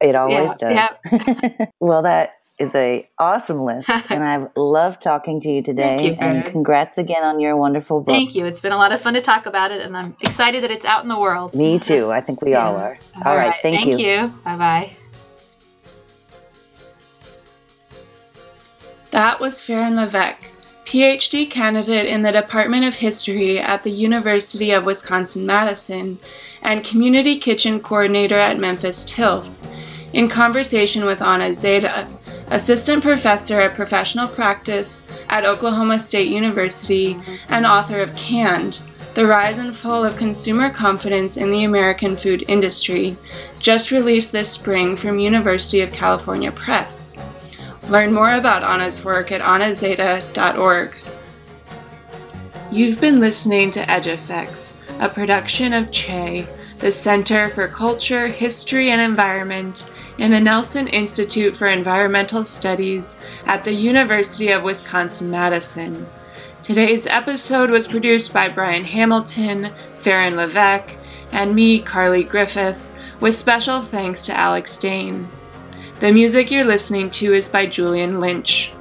It 0.00 0.16
always 0.16 0.50
yeah, 0.60 0.88
does. 0.88 0.96
Yeah. 1.10 1.66
well, 1.80 2.02
that 2.02 2.34
is 2.58 2.74
a 2.74 3.08
awesome 3.18 3.64
list, 3.64 3.88
and 4.10 4.22
I've 4.22 4.48
loved 4.56 5.02
talking 5.02 5.40
to 5.40 5.50
you 5.50 5.62
today. 5.62 6.08
You, 6.08 6.16
and 6.20 6.44
congrats 6.44 6.98
again 6.98 7.24
on 7.24 7.40
your 7.40 7.56
wonderful 7.56 8.00
book. 8.00 8.14
Thank 8.14 8.34
you. 8.34 8.46
It's 8.46 8.60
been 8.60 8.72
a 8.72 8.76
lot 8.76 8.92
of 8.92 9.00
fun 9.00 9.14
to 9.14 9.20
talk 9.20 9.46
about 9.46 9.70
it, 9.70 9.80
and 9.80 9.96
I'm 9.96 10.16
excited 10.20 10.62
that 10.62 10.70
it's 10.70 10.84
out 10.84 11.02
in 11.02 11.08
the 11.08 11.18
world. 11.18 11.54
Me 11.54 11.78
too. 11.78 12.12
I 12.12 12.20
think 12.20 12.42
we 12.42 12.52
yeah. 12.52 12.66
all 12.66 12.76
are. 12.76 12.98
all, 13.16 13.22
all 13.32 13.36
right. 13.36 13.48
right. 13.48 13.56
Thank, 13.62 13.84
thank 13.84 14.00
you. 14.00 14.06
you. 14.06 14.28
Bye 14.44 14.56
bye. 14.56 14.96
That 19.10 19.40
was 19.40 19.56
Faron 19.56 19.94
Levesque, 19.94 20.50
PhD 20.86 21.50
candidate 21.50 22.06
in 22.06 22.22
the 22.22 22.32
Department 22.32 22.86
of 22.86 22.94
History 22.94 23.58
at 23.58 23.82
the 23.82 23.90
University 23.90 24.70
of 24.70 24.86
Wisconsin 24.86 25.44
Madison 25.44 26.18
and 26.62 26.82
Community 26.82 27.38
Kitchen 27.38 27.78
Coordinator 27.80 28.38
at 28.38 28.58
Memphis 28.58 29.04
Tilth, 29.04 29.50
in 30.14 30.30
conversation 30.30 31.04
with 31.04 31.20
Anna 31.20 31.52
Zeide, 31.52 32.06
assistant 32.52 33.02
professor 33.02 33.62
of 33.62 33.72
professional 33.72 34.28
practice 34.28 35.06
at 35.30 35.46
Oklahoma 35.46 35.98
State 35.98 36.28
University 36.28 37.18
and 37.48 37.64
author 37.64 38.02
of 38.02 38.14
Canned 38.14 38.82
The 39.14 39.26
Rise 39.26 39.56
and 39.56 39.74
Fall 39.74 40.04
of 40.04 40.18
Consumer 40.18 40.68
Confidence 40.68 41.38
in 41.38 41.50
the 41.50 41.64
American 41.64 42.14
Food 42.14 42.44
Industry, 42.48 43.16
just 43.58 43.90
released 43.90 44.32
this 44.32 44.52
spring 44.52 44.96
from 44.96 45.18
University 45.18 45.80
of 45.80 45.92
California 45.92 46.52
Press. 46.52 47.14
Learn 47.88 48.12
more 48.12 48.34
about 48.34 48.62
Anna's 48.62 49.02
work 49.02 49.32
at 49.32 49.40
annazeta.org. 49.40 50.94
You've 52.70 53.00
been 53.00 53.18
listening 53.18 53.70
to 53.72 53.90
Edge 53.90 54.08
Effects, 54.08 54.76
a 55.00 55.08
production 55.08 55.72
of 55.72 55.90
CHE, 55.90 56.46
the 56.78 56.90
Center 56.90 57.48
for 57.48 57.66
Culture, 57.68 58.26
History, 58.26 58.90
and 58.90 59.00
Environment 59.00 59.90
in 60.18 60.30
the 60.30 60.40
Nelson 60.40 60.88
Institute 60.88 61.56
for 61.56 61.66
Environmental 61.66 62.44
Studies 62.44 63.22
at 63.46 63.64
the 63.64 63.72
University 63.72 64.50
of 64.50 64.62
Wisconsin 64.62 65.30
Madison. 65.30 66.06
Today's 66.62 67.06
episode 67.06 67.70
was 67.70 67.88
produced 67.88 68.32
by 68.32 68.48
Brian 68.48 68.84
Hamilton, 68.84 69.72
Faron 70.02 70.36
Levesque, 70.36 70.96
and 71.32 71.54
me, 71.54 71.80
Carly 71.80 72.22
Griffith, 72.22 72.80
with 73.20 73.34
special 73.34 73.82
thanks 73.82 74.26
to 74.26 74.38
Alex 74.38 74.76
Dane. 74.76 75.28
The 76.00 76.12
music 76.12 76.50
you're 76.50 76.64
listening 76.64 77.10
to 77.10 77.32
is 77.32 77.48
by 77.48 77.66
Julian 77.66 78.20
Lynch. 78.20 78.72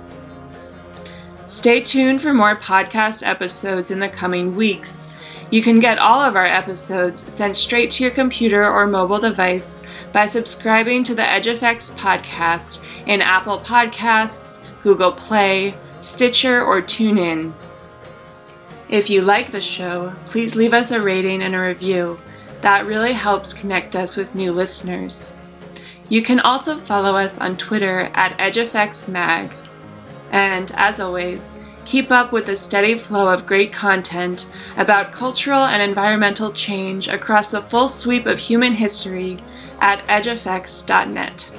Stay 1.52 1.82
tuned 1.82 2.22
for 2.22 2.34
more 2.34 2.56
podcast 2.56 3.28
episodes 3.28 3.92
in 3.92 4.00
the 4.00 4.08
coming 4.08 4.56
weeks 4.56 5.12
You 5.50 5.62
can 5.62 5.82
get 5.82 6.00
all 6.00 6.22
of 6.22 6.38
our 6.38 6.46
episodes 6.46 7.26
sent 7.32 7.58
straight 7.58 7.92
to 7.92 8.04
your 8.04 8.14
computer 8.14 8.66
or 8.66 8.88
mobile 8.88 9.20
device 9.20 9.82
by 10.14 10.28
subscribing 10.28 11.04
to 11.04 11.14
the 11.14 11.24
EdgeFX 11.24 11.94
podcast 11.96 12.86
in 13.06 13.22
Apple 13.22 13.60
Podcasts, 13.60 14.62
Google 14.82 15.12
Play, 15.12 15.76
Stitcher, 16.00 16.64
or 16.64 16.82
TuneIn. 16.82 17.52
If 18.88 19.10
you 19.10 19.22
like 19.22 19.52
the 19.52 19.60
show, 19.60 20.14
please 20.28 20.56
leave 20.56 20.74
us 20.74 20.92
a 20.92 21.02
rating 21.02 21.42
and 21.42 21.54
a 21.54 21.60
review. 21.60 22.18
That 22.62 22.86
really 22.86 23.12
helps 23.12 23.54
connect 23.54 23.98
us 23.98 24.16
with 24.16 24.36
new 24.36 24.54
listeners. 24.54 25.36
You 26.08 26.22
can 26.22 26.40
also 26.40 26.80
follow 26.80 27.18
us 27.18 27.42
on 27.42 27.58
Twitter 27.58 28.10
at 28.14 28.38
EdgeFXMag. 28.38 29.54
And 30.32 30.72
as 30.76 31.00
always, 31.00 31.60
keep 31.86 32.12
up 32.12 32.32
with 32.32 32.46
the 32.46 32.56
steady 32.56 32.98
flow 32.98 33.28
of 33.28 33.46
great 33.46 33.74
content 33.74 34.52
about 34.78 35.12
cultural 35.12 35.66
and 35.66 35.82
environmental 35.82 36.52
change 36.52 37.08
across 37.08 37.52
the 37.52 37.62
full 37.62 37.88
sweep 37.88 38.26
of 38.26 38.40
human 38.40 38.74
history 38.74 39.38
at 39.80 40.06
edgefx.net. 40.08 41.52